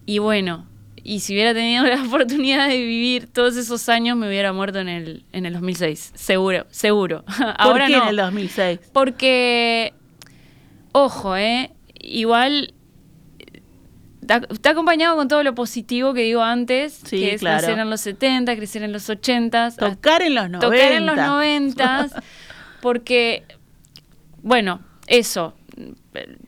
y 0.08 0.18
bueno, 0.18 0.68
y 1.04 1.20
si 1.20 1.34
hubiera 1.34 1.54
tenido 1.54 1.84
la 1.86 2.02
oportunidad 2.04 2.68
de 2.68 2.78
vivir 2.78 3.28
todos 3.28 3.56
esos 3.56 3.88
años 3.88 4.18
me 4.18 4.28
hubiera 4.28 4.52
muerto 4.54 4.80
en 4.80 4.90
el, 4.90 5.24
en 5.32 5.46
el 5.46 5.54
2006, 5.54 6.14
seguro, 6.16 6.66
seguro. 6.72 7.24
Ahora 7.58 7.86
¿Por 7.86 7.88
qué 7.88 7.98
no. 7.98 8.04
en 8.04 8.10
el 8.10 8.16
2006? 8.16 8.80
Porque, 8.92 9.94
ojo, 10.92 11.38
¿eh? 11.38 11.72
Igual 12.00 12.74
está, 14.28 14.70
acompañado 14.70 15.16
con 15.16 15.28
todo 15.28 15.44
lo 15.44 15.56
positivo 15.56 16.14
que 16.14 16.22
digo 16.22 16.42
antes, 16.44 17.00
Sí, 17.06 17.20
que 17.20 17.34
es 17.36 17.42
claro. 17.42 17.62
nacer 17.62 17.80
en 17.80 17.90
los 17.90 18.02
70, 18.02 18.56
crecer 18.56 18.84
en 18.84 18.92
los 18.92 19.10
80, 19.10 19.72
Tocar 19.78 20.22
en 20.22 20.36
los 20.36 20.50
90. 20.50 20.60
tocar 20.60 20.92
en 20.92 21.06
los 21.06 21.16
90, 21.16 22.10
porque, 22.82 23.44
bueno, 24.42 24.82
eso, 25.08 25.56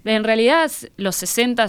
en 0.05 0.23
realidad 0.23 0.71
los 0.97 1.15
60 1.15 1.67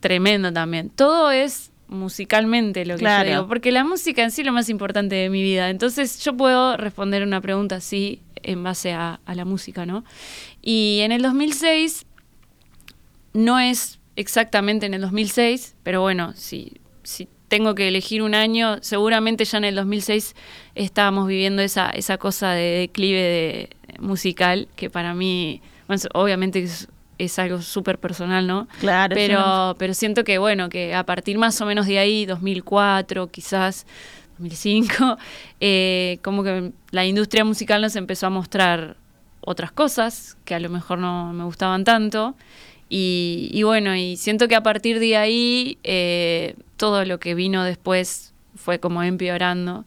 tremendo 0.00 0.52
también. 0.52 0.90
Todo 0.90 1.30
es 1.30 1.70
musicalmente 1.88 2.86
lo 2.86 2.94
que 2.94 3.00
Claro. 3.00 3.24
yo 3.28 3.30
digo, 3.36 3.48
porque 3.48 3.72
la 3.72 3.84
música 3.84 4.22
en 4.22 4.30
sí 4.30 4.42
es 4.42 4.46
lo 4.46 4.52
más 4.52 4.68
importante 4.68 5.14
de 5.16 5.28
mi 5.28 5.42
vida. 5.42 5.70
Entonces 5.70 6.20
yo 6.24 6.36
puedo 6.36 6.76
responder 6.76 7.22
una 7.22 7.40
pregunta 7.40 7.76
así 7.76 8.22
en 8.42 8.62
base 8.62 8.92
a, 8.92 9.20
a 9.26 9.34
la 9.34 9.44
música, 9.44 9.84
¿no? 9.86 10.04
Y 10.62 11.00
en 11.02 11.12
el 11.12 11.20
2006 11.22 12.06
no 13.34 13.58
es 13.60 13.99
exactamente 14.20 14.86
en 14.86 14.94
el 14.94 15.00
2006, 15.00 15.76
pero 15.82 16.02
bueno, 16.02 16.32
si, 16.34 16.80
si 17.02 17.28
tengo 17.48 17.74
que 17.74 17.88
elegir 17.88 18.22
un 18.22 18.34
año, 18.34 18.78
seguramente 18.80 19.44
ya 19.44 19.58
en 19.58 19.64
el 19.64 19.74
2006 19.74 20.36
estábamos 20.74 21.26
viviendo 21.26 21.62
esa, 21.62 21.90
esa 21.90 22.18
cosa 22.18 22.52
de 22.52 22.80
declive 22.80 23.18
de, 23.18 23.70
musical, 23.98 24.68
que 24.76 24.88
para 24.90 25.14
mí, 25.14 25.60
bueno, 25.88 26.02
obviamente 26.14 26.62
es, 26.62 26.88
es 27.18 27.38
algo 27.38 27.60
súper 27.60 27.98
personal, 27.98 28.46
¿no? 28.46 28.68
Claro, 28.78 29.14
pero, 29.14 29.40
no. 29.40 29.76
pero 29.78 29.94
siento 29.94 30.22
que, 30.22 30.38
bueno, 30.38 30.68
que 30.68 30.94
a 30.94 31.04
partir 31.04 31.38
más 31.38 31.60
o 31.60 31.66
menos 31.66 31.86
de 31.86 31.98
ahí, 31.98 32.26
2004, 32.26 33.28
quizás 33.28 33.86
2005, 34.38 35.16
eh, 35.60 36.18
como 36.22 36.44
que 36.44 36.72
la 36.90 37.04
industria 37.04 37.44
musical 37.44 37.82
nos 37.82 37.96
empezó 37.96 38.26
a 38.26 38.30
mostrar 38.30 38.96
otras 39.40 39.72
cosas 39.72 40.36
que 40.44 40.54
a 40.54 40.60
lo 40.60 40.68
mejor 40.68 40.98
no 40.98 41.32
me 41.32 41.44
gustaban 41.44 41.84
tanto. 41.84 42.36
Y, 42.92 43.62
bueno, 43.62 43.94
y 43.94 44.16
siento 44.16 44.48
que 44.48 44.56
a 44.56 44.62
partir 44.64 44.98
de 44.98 45.16
ahí 45.16 45.78
eh, 45.84 46.56
todo 46.76 47.04
lo 47.04 47.20
que 47.20 47.34
vino 47.36 47.62
después 47.62 48.34
fue 48.56 48.80
como 48.80 49.02
empeorando. 49.04 49.84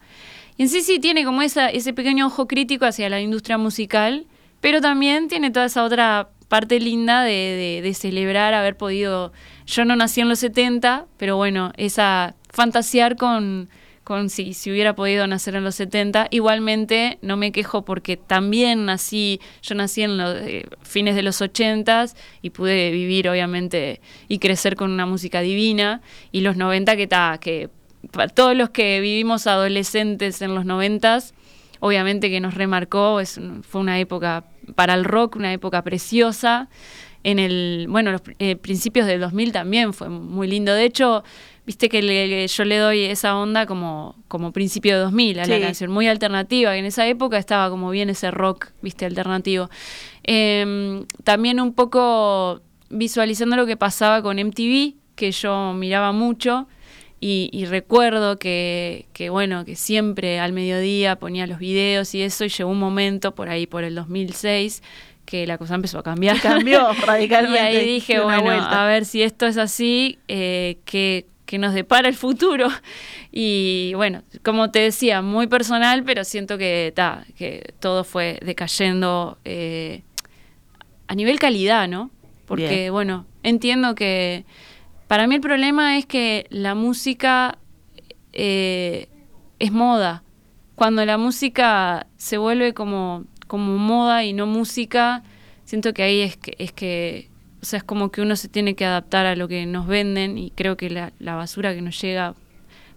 Y 0.58 0.64
en 0.64 0.70
sí 0.70 0.82
sí 0.82 1.00
tiene 1.00 1.26
como 1.26 1.42
esa, 1.42 1.70
ese 1.70 1.92
pequeño 1.94 2.28
ojo 2.28 2.48
crítico 2.48 2.86
hacia 2.86 3.10
la 3.10 3.20
industria 3.20 3.58
musical, 3.58 4.26
pero 4.62 4.80
también 4.80 5.28
tiene 5.28 5.52
toda 5.52 5.66
esa 5.66 5.84
otra 5.84 6.30
parte 6.48 6.80
linda 6.80 7.24
de, 7.24 7.32
de- 7.32 7.82
de 7.84 7.94
celebrar 7.94 8.54
haber 8.54 8.78
podido... 8.78 9.34
Yo 9.66 9.84
no 9.84 9.96
nací 9.98 10.22
en 10.22 10.30
los 10.30 10.40
70, 10.40 11.06
pero 11.18 11.36
bueno, 11.36 11.74
esa 11.76 12.36
fantasear 12.52 13.16
con, 13.18 13.70
con 14.04 14.30
si, 14.30 14.54
si 14.54 14.72
hubiera 14.72 14.96
podido 14.96 15.26
nacer 15.28 15.56
en 15.56 15.64
los 15.64 15.76
70. 15.76 16.28
Igualmente 16.32 17.20
no 17.22 17.38
me 17.38 17.52
quejo 17.52 17.84
porque 17.86 18.18
también 18.18 18.86
nací, 18.86 19.40
yo 19.62 19.76
nací 19.76 20.04
en 20.04 20.18
los 20.18 20.36
eh, 20.38 20.66
fines 20.82 21.16
de 21.16 21.24
los 21.24 21.42
80 21.42 22.06
y 22.42 22.50
pude 22.50 22.92
vivir 22.92 23.30
obviamente 23.30 24.02
y 24.28 24.40
crecer 24.40 24.76
con 24.76 24.92
una 24.92 25.06
música 25.06 25.42
divina. 25.42 26.02
Y 26.32 26.42
los 26.42 26.58
90 26.58 26.96
que 26.96 27.04
está, 27.04 27.38
que 27.40 27.70
para 28.12 28.28
todos 28.28 28.56
los 28.56 28.70
que 28.72 29.00
vivimos 29.00 29.48
adolescentes 29.48 30.42
en 30.42 30.56
los 30.56 30.66
90 30.66 31.20
obviamente 31.84 32.30
que 32.30 32.40
nos 32.40 32.54
remarcó, 32.54 33.20
es, 33.20 33.42
fue 33.68 33.82
una 33.82 34.00
época 34.00 34.46
para 34.76 34.94
el 34.94 35.04
rock, 35.04 35.36
una 35.36 35.52
época 35.52 35.82
preciosa. 35.82 36.70
En 37.24 37.40
el, 37.40 37.86
bueno, 37.90 38.12
los 38.12 38.22
eh, 38.40 38.56
principios 38.58 39.08
del 39.08 39.20
2000 39.22 39.52
también 39.52 39.94
fue 39.94 40.10
muy 40.10 40.48
lindo. 40.48 40.74
De 40.74 40.84
hecho, 40.84 41.24
viste 41.66 41.88
que 41.88 42.02
le- 42.02 42.46
yo 42.48 42.66
le 42.66 42.78
doy 42.78 43.04
esa 43.04 43.38
onda 43.38 43.66
como, 43.66 44.16
como 44.28 44.52
principio 44.52 44.96
de 44.96 45.02
2000 45.04 45.40
a 45.40 45.46
la 45.46 45.56
canción, 45.62 45.90
muy 45.92 46.08
alternativa, 46.08 46.74
que 46.74 46.80
en 46.80 46.86
esa 46.86 47.08
época 47.08 47.38
estaba 47.38 47.70
como 47.70 47.90
bien 47.92 48.10
ese 48.10 48.30
rock, 48.32 48.72
viste, 48.82 49.06
alternativo. 49.06 49.70
Em, 50.24 51.06
también 51.24 51.60
un 51.60 51.74
poco 51.74 52.62
visualizando 52.90 53.56
lo 53.56 53.66
que 53.66 53.78
pasaba 53.78 54.22
con 54.22 54.38
MTV, 54.40 54.96
que 55.16 55.32
yo 55.32 55.74
miraba 55.74 56.12
mucho, 56.12 56.68
y, 57.20 57.50
y 57.54 57.66
recuerdo 57.66 58.38
que, 58.38 59.08
que, 59.14 59.30
bueno, 59.30 59.64
que 59.64 59.76
siempre 59.78 60.40
al 60.40 60.52
mediodía 60.52 61.16
ponía 61.16 61.48
los 61.48 61.58
videos 61.60 62.14
y 62.16 62.22
eso, 62.22 62.44
y 62.44 62.50
llegó 62.50 62.70
un 62.70 62.80
momento 62.80 63.34
por 63.34 63.48
ahí, 63.50 63.66
por 63.66 63.86
el 63.86 63.96
2006, 63.96 64.84
que 65.26 65.48
la 65.48 65.58
cosa 65.58 65.76
empezó 65.76 66.00
a 66.00 66.04
cambiar. 66.04 66.40
Cambió 66.42 66.92
Y 66.98 67.02
radicalmente. 67.02 67.60
ahí 67.60 67.86
dije, 67.86 68.20
bueno, 68.20 68.44
vuelta. 68.44 68.84
a 68.84 68.88
ver 68.88 69.06
si 69.06 69.24
esto 69.24 69.46
es 69.46 69.58
así, 69.58 70.20
eh, 70.28 70.80
¿qué, 70.86 71.26
qué 71.46 71.58
nos 71.58 71.74
depara 71.74 72.08
el 72.08 72.16
futuro? 72.16 72.70
Y 73.36 73.94
bueno, 73.96 74.22
como 74.44 74.70
te 74.70 74.78
decía, 74.78 75.24
muy 75.24 75.48
personal, 75.48 76.04
pero 76.04 76.24
siento 76.24 76.60
que, 76.60 76.94
ta, 76.96 77.26
que 77.36 77.74
todo 77.80 78.04
fue 78.04 78.38
decayendo 78.46 79.40
eh, 79.44 80.04
a 81.08 81.16
nivel 81.16 81.40
calidad, 81.40 81.88
¿no? 81.88 82.12
Porque, 82.46 82.68
Bien. 82.68 82.92
bueno, 82.92 83.26
entiendo 83.42 83.96
que 83.96 84.46
para 85.08 85.26
mí 85.26 85.34
el 85.34 85.42
problema 85.42 85.98
es 85.98 86.06
que 86.06 86.46
la 86.52 86.76
música 86.76 87.58
eh, 88.34 89.08
es 89.60 89.72
moda. 89.72 90.24
Cuando 90.76 91.06
la 91.06 91.18
música 91.18 92.08
se 92.18 92.38
vuelve 92.38 92.74
como, 92.74 93.26
como 93.46 93.78
moda 93.78 94.24
y 94.24 94.34
no 94.34 94.46
música, 94.46 95.24
siento 95.66 95.94
que 95.94 96.04
ahí 96.04 96.22
es 96.22 96.38
que, 96.38 96.56
es 96.58 96.72
que, 96.72 97.30
o 97.62 97.66
sea, 97.66 97.78
es 97.78 97.84
como 97.84 98.12
que 98.12 98.22
uno 98.22 98.36
se 98.36 98.48
tiene 98.50 98.76
que 98.76 98.86
adaptar 98.86 99.26
a 99.26 99.36
lo 99.36 99.48
que 99.48 99.66
nos 99.66 99.88
venden 99.88 100.38
y 100.38 100.52
creo 100.52 100.78
que 100.78 100.90
la, 100.90 101.14
la 101.20 101.36
basura 101.36 101.74
que 101.74 101.82
nos 101.82 102.00
llega 102.02 102.36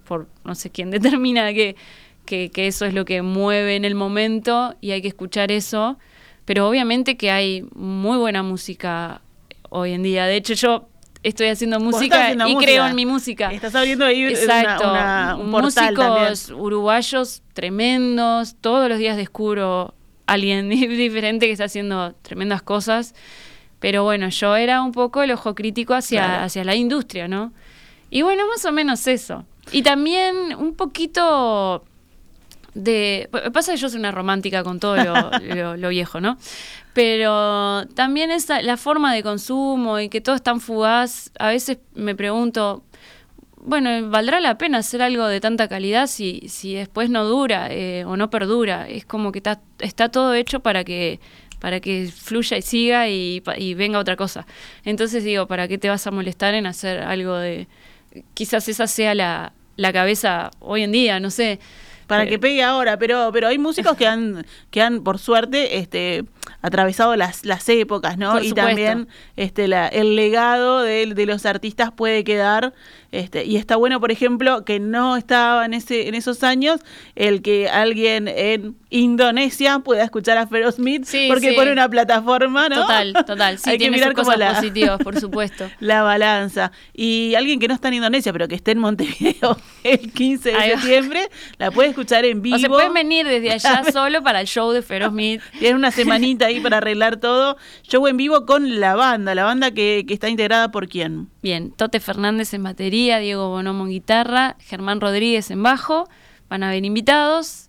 por 0.06 0.28
no 0.44 0.54
sé 0.54 0.70
quién 0.70 0.90
determina 0.90 1.52
que, 1.52 1.76
que, 2.24 2.50
que 2.50 2.66
eso 2.66 2.84
es 2.86 2.94
lo 2.94 3.04
que 3.04 3.22
mueve 3.22 3.76
en 3.76 3.84
el 3.84 3.94
momento 3.94 4.74
y 4.80 4.90
hay 4.92 5.02
que 5.02 5.08
escuchar 5.08 5.50
eso. 5.52 5.98
Pero 6.44 6.68
obviamente 6.68 7.16
que 7.16 7.30
hay 7.32 7.64
muy 7.74 8.18
buena 8.18 8.42
música 8.44 9.20
hoy 9.68 9.92
en 9.92 10.04
día. 10.04 10.26
De 10.26 10.36
hecho, 10.36 10.54
yo 10.54 10.88
estoy 11.24 11.48
haciendo 11.48 11.80
música 11.80 12.22
haciendo 12.26 12.46
y 12.46 12.54
música. 12.54 12.70
creo 12.72 12.86
en 12.86 12.94
mi 12.94 13.04
música. 13.04 13.52
Estás 13.52 13.74
abriendo 13.74 14.04
ahí 14.04 14.22
Exacto. 14.26 14.88
una- 14.88 15.34
un 15.40 15.50
portal 15.50 15.92
Músicos 15.94 16.44
también. 16.46 16.60
uruguayos 16.64 17.42
tremendos. 17.52 18.54
Todos 18.60 18.88
los 18.88 18.98
días 18.98 19.16
descubro 19.16 19.92
alguien 20.26 20.68
diferente 20.70 21.46
que 21.46 21.52
está 21.52 21.64
haciendo 21.64 22.12
tremendas 22.22 22.62
cosas. 22.62 23.14
Pero 23.78 24.04
bueno, 24.04 24.28
yo 24.30 24.56
era 24.56 24.82
un 24.82 24.92
poco 24.92 25.22
el 25.22 25.30
ojo 25.32 25.54
crítico 25.54 25.94
hacia, 25.94 26.24
Claro. 26.24 26.44
hacia 26.44 26.64
la 26.64 26.74
industria, 26.74 27.28
¿no? 27.28 27.52
Y 28.10 28.22
bueno, 28.22 28.46
más 28.48 28.64
o 28.64 28.72
menos 28.72 29.06
eso. 29.06 29.44
Y 29.72 29.82
también 29.82 30.54
un 30.56 30.74
poquito 30.74 31.84
de... 32.74 33.28
pa- 33.30 33.50
Pasa 33.50 33.72
que 33.72 33.78
yo 33.78 33.88
soy 33.88 33.98
una 33.98 34.12
romántica 34.12 34.62
con 34.64 34.80
todo 34.80 34.96
lo, 34.96 35.30
lo- 35.54 35.76
lo 35.76 35.88
viejo, 35.90 36.20
¿no? 36.20 36.38
Pero 36.94 37.84
también 37.94 38.30
esa, 38.30 38.62
la 38.62 38.76
forma 38.78 39.12
de 39.14 39.22
consumo 39.22 40.00
y 40.00 40.08
que 40.08 40.20
todo 40.22 40.34
es 40.34 40.42
tan 40.42 40.60
fugaz, 40.60 41.30
a 41.38 41.48
veces 41.48 41.78
me 41.94 42.14
pregunto, 42.14 42.82
bueno, 43.66 44.08
¿valdrá 44.10 44.40
la 44.40 44.56
pena 44.56 44.78
hacer 44.78 45.02
algo 45.02 45.26
de 45.26 45.40
tanta 45.40 45.68
calidad 45.68 46.06
si, 46.06 46.48
si 46.48 46.74
después 46.74 47.10
no 47.10 47.24
dura 47.24 47.68
eh, 47.70 48.04
o 48.06 48.16
no 48.16 48.30
perdura? 48.30 48.88
Es 48.88 49.04
como 49.04 49.32
que 49.32 49.40
está, 49.40 49.60
está 49.80 50.08
todo 50.08 50.34
hecho 50.34 50.60
para 50.60 50.84
que 50.84 51.20
para 51.60 51.80
que 51.80 52.10
fluya 52.14 52.58
y 52.58 52.62
siga 52.62 53.08
y, 53.08 53.42
y 53.56 53.74
venga 53.74 53.98
otra 53.98 54.14
cosa. 54.14 54.46
Entonces 54.84 55.24
digo, 55.24 55.46
¿para 55.46 55.66
qué 55.68 55.78
te 55.78 55.88
vas 55.88 56.06
a 56.06 56.10
molestar 56.10 56.54
en 56.54 56.66
hacer 56.66 57.00
algo 57.00 57.36
de... 57.36 57.66
Quizás 58.34 58.68
esa 58.68 58.86
sea 58.86 59.14
la, 59.14 59.52
la 59.76 59.92
cabeza 59.92 60.50
hoy 60.60 60.82
en 60.82 60.92
día, 60.92 61.18
no 61.18 61.30
sé. 61.30 61.58
para 62.06 62.24
Eh, 62.24 62.28
que 62.28 62.38
pegue 62.38 62.62
ahora, 62.62 62.98
pero 62.98 63.30
pero 63.32 63.48
hay 63.48 63.58
músicos 63.58 63.96
que 63.96 64.06
han 64.06 64.46
que 64.70 64.82
han 64.82 65.02
por 65.02 65.18
suerte 65.18 65.78
este 65.78 66.24
atravesado 66.62 67.16
las, 67.16 67.44
las 67.44 67.68
épocas, 67.68 68.16
¿no? 68.16 68.32
Por 68.32 68.44
y 68.44 68.50
supuesto. 68.50 68.68
también 68.68 69.08
este 69.36 69.66
la, 69.66 69.88
el 69.88 70.14
legado 70.14 70.82
de, 70.82 71.06
de 71.14 71.26
los 71.26 71.46
artistas 71.46 71.90
puede 71.90 72.22
quedar 72.24 72.74
este 73.12 73.44
y 73.44 73.56
está 73.56 73.76
bueno, 73.76 74.00
por 74.00 74.10
ejemplo, 74.10 74.64
que 74.64 74.80
no 74.80 75.16
estaba 75.16 75.64
en 75.64 75.74
ese 75.74 76.08
en 76.08 76.14
esos 76.14 76.42
años 76.42 76.80
el 77.14 77.42
que 77.42 77.68
alguien 77.68 78.28
en 78.28 78.76
Indonesia 78.90 79.78
pueda 79.80 80.02
escuchar 80.04 80.36
a 80.38 80.46
Pharoah 80.46 80.72
Smith 80.72 81.04
Sí, 81.04 81.26
porque 81.28 81.50
sí. 81.50 81.56
pone 81.56 81.72
una 81.72 81.88
plataforma, 81.88 82.68
¿no? 82.68 82.82
Total, 82.82 83.12
total. 83.26 83.58
Sí, 83.66 83.70
Hay 83.70 83.78
que 83.78 83.90
mirar 83.90 84.08
sus 84.08 84.14
cosas 84.24 84.38
la- 84.38 84.54
positivas, 84.54 84.98
por 85.02 85.18
supuesto. 85.20 85.68
la 85.80 86.02
balanza. 86.02 86.72
Y 86.92 87.34
alguien 87.36 87.58
que 87.60 87.68
no 87.68 87.74
está 87.74 87.88
en 87.88 87.94
Indonesia, 87.94 88.32
pero 88.32 88.48
que 88.48 88.54
esté 88.54 88.72
en 88.72 88.78
Montevideo 88.78 89.56
el 89.84 90.12
15 90.12 90.50
de 90.52 90.60
septiembre, 90.72 91.28
la 91.58 91.70
puede 91.70 91.90
escuchar 91.90 92.24
en 92.24 92.42
vivo. 92.42 92.56
O 92.56 92.58
se 92.58 92.68
pueden 92.68 92.92
venir 92.94 93.26
desde 93.26 93.52
allá 93.52 93.84
solo 93.92 94.22
para 94.22 94.40
el 94.40 94.46
show 94.46 94.70
de 94.72 94.82
Feroz 94.82 95.10
Smith. 95.10 95.40
Tienen 95.58 95.76
una 95.76 95.90
semanita 95.90 96.46
ahí 96.46 96.60
para 96.60 96.78
arreglar 96.78 97.16
todo. 97.18 97.56
Show 97.82 98.06
en 98.08 98.16
vivo 98.16 98.46
con 98.46 98.80
la 98.80 98.94
banda, 98.94 99.34
la 99.34 99.44
banda 99.44 99.70
que, 99.70 100.04
que 100.06 100.14
está 100.14 100.28
integrada 100.28 100.70
por 100.70 100.88
quién. 100.88 101.28
Bien, 101.42 101.70
Tote 101.70 102.00
Fernández 102.00 102.52
en 102.54 102.62
batería, 102.64 102.95
Diego 103.04 103.48
Bonomo 103.48 103.84
en 103.84 103.90
guitarra, 103.90 104.56
Germán 104.60 105.00
Rodríguez 105.00 105.50
en 105.50 105.62
bajo. 105.62 106.08
Van 106.48 106.62
a 106.62 106.68
haber 106.68 106.84
invitados. 106.84 107.68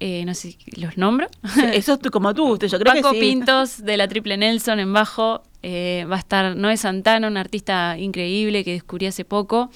Eh, 0.00 0.24
no 0.24 0.34
sé 0.34 0.52
si 0.52 0.80
los 0.80 0.96
nombro. 0.96 1.28
Eso 1.72 1.98
es 2.02 2.10
como 2.10 2.34
tú, 2.34 2.52
usted, 2.52 2.68
yo 2.68 2.78
creo 2.78 2.94
Paco 2.94 3.12
que 3.12 3.20
sí. 3.20 3.26
Pintos 3.26 3.84
de 3.84 3.96
la 3.96 4.08
Triple 4.08 4.36
Nelson 4.36 4.80
en 4.80 4.92
bajo. 4.92 5.42
eh, 5.62 6.04
va 6.10 6.16
a 6.16 6.18
estar 6.18 6.56
Noé 6.56 6.76
Santana, 6.76 7.26
un 7.28 7.36
artista 7.36 7.96
increíble 7.98 8.64
que 8.64 8.72
descubrí 8.72 9.06
hace 9.06 9.24
poco. 9.24 9.70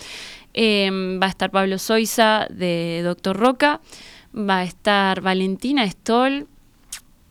Eh, 0.54 0.90
va 1.22 1.26
a 1.26 1.30
estar 1.30 1.50
Pablo 1.50 1.78
Soiza 1.78 2.46
de 2.50 3.00
Doctor 3.04 3.36
Roca. 3.36 3.80
Va 4.36 4.58
a 4.58 4.64
estar 4.64 5.20
Valentina 5.20 5.86
Stoll. 5.88 6.46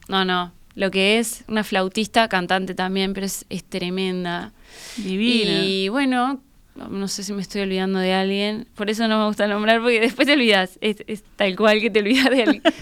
No, 0.08 0.24
no. 0.24 0.52
Lo 0.74 0.90
que 0.90 1.18
es 1.18 1.44
una 1.48 1.64
flautista, 1.64 2.28
cantante 2.28 2.74
también, 2.74 3.12
pero 3.12 3.26
es, 3.26 3.44
es 3.48 3.64
tremenda. 3.64 4.52
Divina. 4.96 5.64
Y 5.64 5.88
bueno, 5.88 6.40
no 6.90 7.08
sé 7.08 7.24
si 7.24 7.32
me 7.32 7.42
estoy 7.42 7.62
olvidando 7.62 7.98
de 7.98 8.12
alguien. 8.12 8.66
Por 8.74 8.90
eso 8.90 9.08
no 9.08 9.18
me 9.18 9.26
gusta 9.26 9.46
nombrar, 9.46 9.80
porque 9.80 10.00
después 10.00 10.26
te 10.26 10.34
olvidas. 10.34 10.78
Es, 10.80 11.04
es 11.06 11.24
tal 11.36 11.56
cual 11.56 11.80
que 11.80 11.90
te 11.90 12.00
olvidas 12.00 12.30
de 12.30 12.42
alguien. 12.42 12.62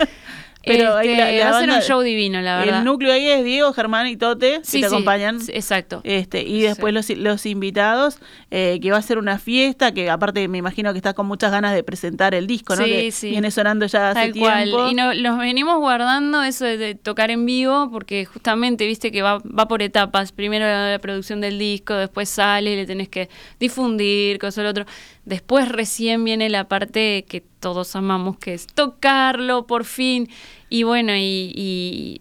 Pero 0.67 0.99
Este, 0.99 1.17
la- 1.17 1.31
la 1.33 1.51
banda- 1.53 1.77
un 1.77 1.83
show 1.83 2.01
divino, 2.01 2.41
la 2.43 2.59
verdad. 2.59 2.79
El 2.81 2.85
núcleo 2.85 3.13
ahí 3.13 3.27
es 3.29 3.45
Diego, 3.45 3.73
Germán 3.73 4.07
y 4.09 4.17
Tote, 4.17 4.61
Sí, 4.65 4.79
que 4.79 4.83
te 4.85 4.89
sí, 4.89 4.95
acompañan. 4.95 5.39
exacto. 5.49 6.01
Este, 6.05 6.43
y 6.43 6.61
después 6.63 6.93
los, 6.93 7.09
los 7.11 7.47
invitados, 7.47 8.19
eh, 8.51 8.79
que 8.83 8.91
va 8.91 8.99
a 8.99 9.03
ser 9.03 9.19
una 9.19 9.39
fiesta, 9.39 9.93
que 9.93 10.11
aparte 10.11 10.49
me 10.49 10.59
imagino 10.59 10.93
que 10.93 10.99
está 10.99 11.15
con 11.15 11.27
muchas 11.27 11.53
ganas 11.53 11.73
de 11.75 11.83
presentar 11.85 12.35
el 12.35 12.47
disco, 12.47 12.75
¿no? 12.77 12.85
Sí, 12.85 12.91
que 12.91 13.11
sí. 13.13 13.31
Viene 13.31 13.51
sonando 13.51 13.87
ya 13.87 14.11
hace 14.11 14.21
Tal 14.33 14.35
cual. 14.39 14.65
tiempo. 14.65 14.89
Y 14.91 14.95
no, 14.95 15.15
los 15.15 15.39
venimos 15.39 15.79
guardando 15.79 16.43
eso 16.43 16.65
de, 16.65 16.77
de 16.77 16.95
tocar 16.97 17.31
en 17.31 17.47
vivo 17.47 17.89
porque 17.93 18.25
justamente, 18.25 18.87
viste 18.87 19.13
que 19.13 19.23
va, 19.23 19.39
va 19.39 19.69
por 19.69 19.83
etapas. 19.83 20.33
Primero 20.33 20.65
la, 20.67 20.91
la 20.91 20.99
producción 20.99 21.41
del 21.41 21.59
disco, 21.59 21.95
después 21.95 22.29
sale, 22.29 22.75
le 22.75 22.87
tenés 22.87 23.09
que 23.09 23.29
difundir, 23.61 24.39
cosa 24.39 24.63
lo 24.63 24.71
otro. 24.71 24.85
Después 25.25 25.69
recién 25.69 26.25
viene 26.25 26.49
la 26.49 26.69
parte 26.69 27.25
que 27.29 27.43
todos 27.61 27.95
amamos, 27.97 28.39
que 28.39 28.55
es 28.55 28.67
tocarlo 28.67 29.67
por 29.67 29.85
fin. 29.85 30.29
Y 30.69 30.83
bueno, 30.85 31.15
y, 31.15 31.53
y 31.55 32.19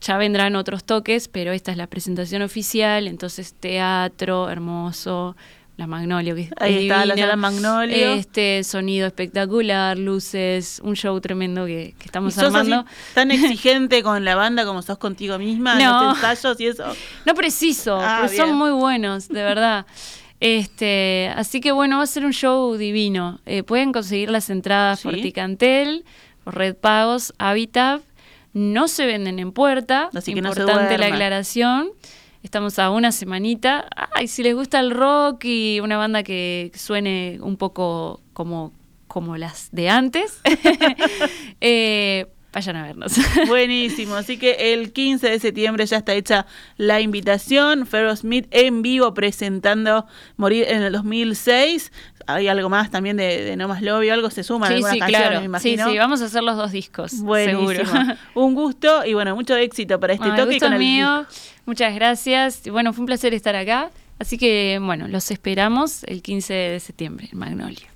ya 0.00 0.16
vendrán 0.18 0.56
otros 0.56 0.84
toques, 0.84 1.28
pero 1.28 1.52
esta 1.52 1.70
es 1.70 1.76
la 1.76 1.86
presentación 1.86 2.42
oficial, 2.42 3.06
entonces 3.08 3.54
teatro, 3.54 4.48
hermoso. 4.50 5.36
La 5.76 5.88
Magnolio, 5.88 6.36
que 6.36 6.42
es 6.42 6.50
Ahí 6.58 6.82
está, 6.86 6.98
la 7.04 7.14
divina. 7.16 7.26
sala 7.32 7.36
Magnolio. 7.36 8.12
Este 8.12 8.62
sonido 8.62 9.08
espectacular, 9.08 9.98
luces, 9.98 10.80
un 10.84 10.94
show 10.94 11.20
tremendo 11.20 11.66
que, 11.66 11.96
que 11.98 12.04
¿Y 12.04 12.06
estamos 12.06 12.32
sos 12.34 12.44
así 12.44 12.56
armando. 12.70 12.84
tan 13.12 13.30
exigente 13.32 14.04
con 14.04 14.24
la 14.24 14.36
banda 14.36 14.64
como 14.66 14.82
sos 14.82 14.98
contigo 14.98 15.36
misma 15.36 15.74
No. 15.76 16.04
los 16.04 16.14
ensayos 16.14 16.60
y 16.60 16.66
eso? 16.68 16.84
No 17.26 17.34
preciso, 17.34 17.98
Ah, 18.00 18.18
pero 18.22 18.36
son 18.36 18.46
bien. 18.50 18.56
muy 18.56 18.70
buenos, 18.70 19.26
de 19.26 19.42
verdad. 19.42 19.84
Este, 20.44 21.32
así 21.36 21.62
que 21.62 21.72
bueno, 21.72 21.96
va 21.96 22.02
a 22.02 22.06
ser 22.06 22.26
un 22.26 22.34
show 22.34 22.76
divino. 22.76 23.40
Eh, 23.46 23.62
pueden 23.62 23.92
conseguir 23.92 24.30
las 24.30 24.50
entradas 24.50 25.00
por 25.00 25.14
Sí. 25.14 25.22
Ticantel, 25.22 26.04
por 26.44 26.56
Red 26.56 26.76
Pagos, 26.76 27.32
Habitat. 27.38 28.02
No 28.52 28.86
se 28.86 29.06
venden 29.06 29.38
en 29.38 29.52
puerta. 29.52 30.10
Así 30.14 30.34
que 30.34 30.42
no 30.42 30.52
se 30.52 30.60
importante 30.60 30.98
la 30.98 31.06
aclaración. 31.06 31.88
Estamos 32.42 32.78
a 32.78 32.90
una 32.90 33.10
semanita. 33.10 33.88
Ay, 34.12 34.28
si 34.28 34.42
les 34.42 34.54
gusta 34.54 34.80
el 34.80 34.90
rock 34.90 35.46
y 35.46 35.80
una 35.80 35.96
banda 35.96 36.22
que 36.22 36.70
suene 36.74 37.38
un 37.40 37.56
poco 37.56 38.20
como, 38.34 38.74
como 39.08 39.38
las 39.38 39.70
de 39.72 39.88
antes, 39.88 40.40
eh, 41.62 42.26
vayan 42.54 42.76
a 42.76 42.82
vernos. 42.84 43.14
Buenísimo, 43.48 44.14
así 44.14 44.38
que 44.38 44.72
el 44.72 44.92
15 44.92 45.28
de 45.28 45.38
septiembre 45.40 45.84
ya 45.86 45.98
está 45.98 46.14
hecha 46.14 46.46
la 46.76 47.00
invitación. 47.00 47.86
Ferro 47.86 48.14
Smith 48.14 48.46
en 48.50 48.82
vivo 48.82 49.12
presentando 49.12 50.06
Morir 50.36 50.66
en 50.68 50.82
el 50.82 50.92
2006. 50.92 51.92
Hay 52.26 52.48
algo 52.48 52.70
más 52.70 52.90
también 52.90 53.16
de, 53.16 53.42
de 53.42 53.56
No 53.56 53.68
Más 53.68 53.82
Lobby, 53.82 54.08
algo 54.08 54.30
se 54.30 54.44
suma 54.44 54.68
Sí, 54.68 54.74
algunas 54.74 54.94
sí, 54.94 54.98
canciones, 55.00 55.26
claro. 55.26 55.40
me 55.40 55.46
imagino. 55.46 55.84
Sí, 55.84 55.92
sí, 55.92 55.98
vamos 55.98 56.22
a 56.22 56.24
hacer 56.26 56.42
los 56.42 56.56
dos 56.56 56.72
discos. 56.72 57.20
Buenísimo. 57.20 57.70
Seguro. 57.70 58.16
Un 58.34 58.54
gusto 58.54 59.04
y 59.04 59.14
bueno, 59.14 59.34
mucho 59.34 59.56
éxito 59.56 60.00
para 60.00 60.14
este 60.14 60.28
Bueno, 60.28 60.42
toque 60.42 60.54
gusto 60.54 60.66
con 60.66 60.72
el 60.74 60.78
mío. 60.78 61.26
Muchas 61.66 61.94
gracias. 61.94 62.62
Bueno, 62.70 62.92
fue 62.92 63.02
un 63.02 63.06
placer 63.06 63.34
estar 63.34 63.56
acá. 63.56 63.90
Así 64.18 64.38
que, 64.38 64.78
bueno, 64.80 65.08
los 65.08 65.30
esperamos 65.30 66.04
el 66.04 66.22
15 66.22 66.54
de 66.54 66.80
septiembre 66.80 67.28
en 67.32 67.38
Magnolia. 67.38 67.93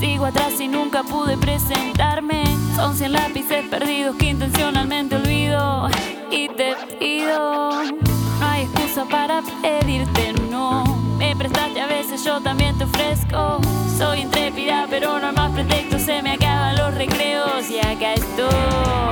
Sigo 0.00 0.26
atrás 0.26 0.60
y 0.60 0.66
nunca 0.66 1.04
pude 1.04 1.36
presentarme. 1.36 2.42
Son 2.74 2.96
cien 2.96 3.12
lápices 3.12 3.64
perdidos 3.68 4.16
que 4.16 4.30
intencionalmente 4.30 5.14
olvido. 5.16 5.88
Y 6.32 6.48
te 6.48 6.74
pido, 6.98 7.70
no 7.84 8.46
hay 8.46 8.62
excusa 8.62 9.04
para 9.04 9.42
pedirte 9.62 10.32
no. 10.50 10.84
Me 11.16 11.36
prestaste 11.36 11.80
a 11.80 11.86
veces, 11.86 12.24
yo 12.24 12.40
también 12.40 12.76
te 12.76 12.84
ofrezco. 12.84 13.60
Soy 13.96 14.20
intrépida, 14.22 14.86
pero 14.90 15.20
no 15.20 15.28
hay 15.28 15.34
más 15.34 15.52
pretexto. 15.52 16.00
Se 16.00 16.22
me 16.22 16.32
acaban 16.32 16.76
los 16.76 16.94
recreos 16.94 17.70
y 17.70 17.78
acá 17.78 18.14
estoy. 18.14 19.10